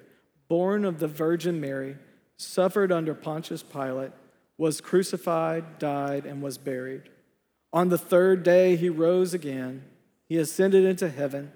born 0.48 0.84
of 0.84 0.98
the 0.98 1.08
Virgin 1.08 1.60
Mary, 1.60 1.96
suffered 2.36 2.92
under 2.92 3.14
Pontius 3.14 3.62
Pilate, 3.62 4.12
was 4.56 4.80
crucified, 4.80 5.78
died, 5.78 6.26
and 6.26 6.42
was 6.42 6.58
buried. 6.58 7.02
On 7.72 7.88
the 7.88 7.98
third 7.98 8.42
day, 8.42 8.76
he 8.76 8.88
rose 8.88 9.34
again. 9.34 9.84
He 10.28 10.38
ascended 10.38 10.84
into 10.84 11.08
heaven 11.08 11.52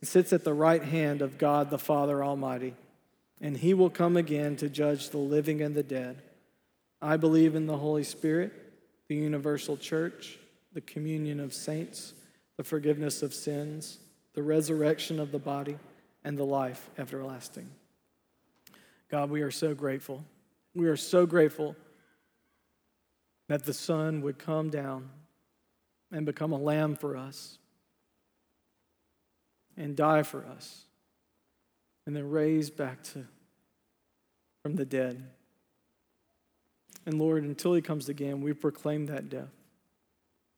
and 0.00 0.08
sits 0.08 0.32
at 0.32 0.44
the 0.44 0.54
right 0.54 0.82
hand 0.82 1.20
of 1.20 1.38
God 1.38 1.70
the 1.70 1.78
Father 1.78 2.24
Almighty. 2.24 2.74
And 3.40 3.56
he 3.56 3.74
will 3.74 3.90
come 3.90 4.16
again 4.16 4.56
to 4.56 4.68
judge 4.68 5.10
the 5.10 5.18
living 5.18 5.60
and 5.60 5.74
the 5.74 5.82
dead. 5.82 6.22
I 7.02 7.16
believe 7.16 7.54
in 7.54 7.66
the 7.66 7.76
Holy 7.76 8.04
Spirit, 8.04 8.52
the 9.08 9.16
universal 9.16 9.76
church, 9.76 10.38
the 10.72 10.80
communion 10.80 11.40
of 11.40 11.52
saints, 11.52 12.14
the 12.56 12.64
forgiveness 12.64 13.22
of 13.22 13.34
sins, 13.34 13.98
the 14.34 14.42
resurrection 14.42 15.20
of 15.20 15.32
the 15.32 15.38
body, 15.38 15.78
and 16.24 16.38
the 16.38 16.44
life 16.44 16.88
everlasting. 16.96 17.68
God, 19.12 19.30
we 19.30 19.42
are 19.42 19.50
so 19.50 19.74
grateful. 19.74 20.24
We 20.74 20.88
are 20.88 20.96
so 20.96 21.26
grateful 21.26 21.76
that 23.50 23.64
the 23.64 23.74
Son 23.74 24.22
would 24.22 24.38
come 24.38 24.70
down 24.70 25.10
and 26.10 26.24
become 26.24 26.50
a 26.50 26.58
lamb 26.58 26.96
for 26.96 27.14
us 27.14 27.58
and 29.76 29.94
die 29.94 30.22
for 30.22 30.46
us 30.46 30.86
and 32.06 32.16
then 32.16 32.30
raise 32.30 32.70
back 32.70 33.02
to 33.04 33.26
from 34.62 34.76
the 34.76 34.86
dead. 34.86 35.22
And 37.04 37.18
Lord, 37.18 37.44
until 37.44 37.74
he 37.74 37.82
comes 37.82 38.08
again, 38.08 38.40
we 38.40 38.54
proclaim 38.54 39.06
that 39.06 39.28
death 39.28 39.52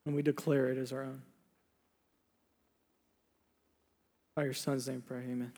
and 0.07 0.15
we 0.15 0.23
declare 0.23 0.71
it 0.71 0.79
as 0.79 0.93
our 0.93 1.03
own. 1.03 1.23
By 4.37 4.45
your 4.45 4.53
son's 4.53 4.87
name, 4.87 5.03
pray, 5.05 5.23
amen. 5.23 5.53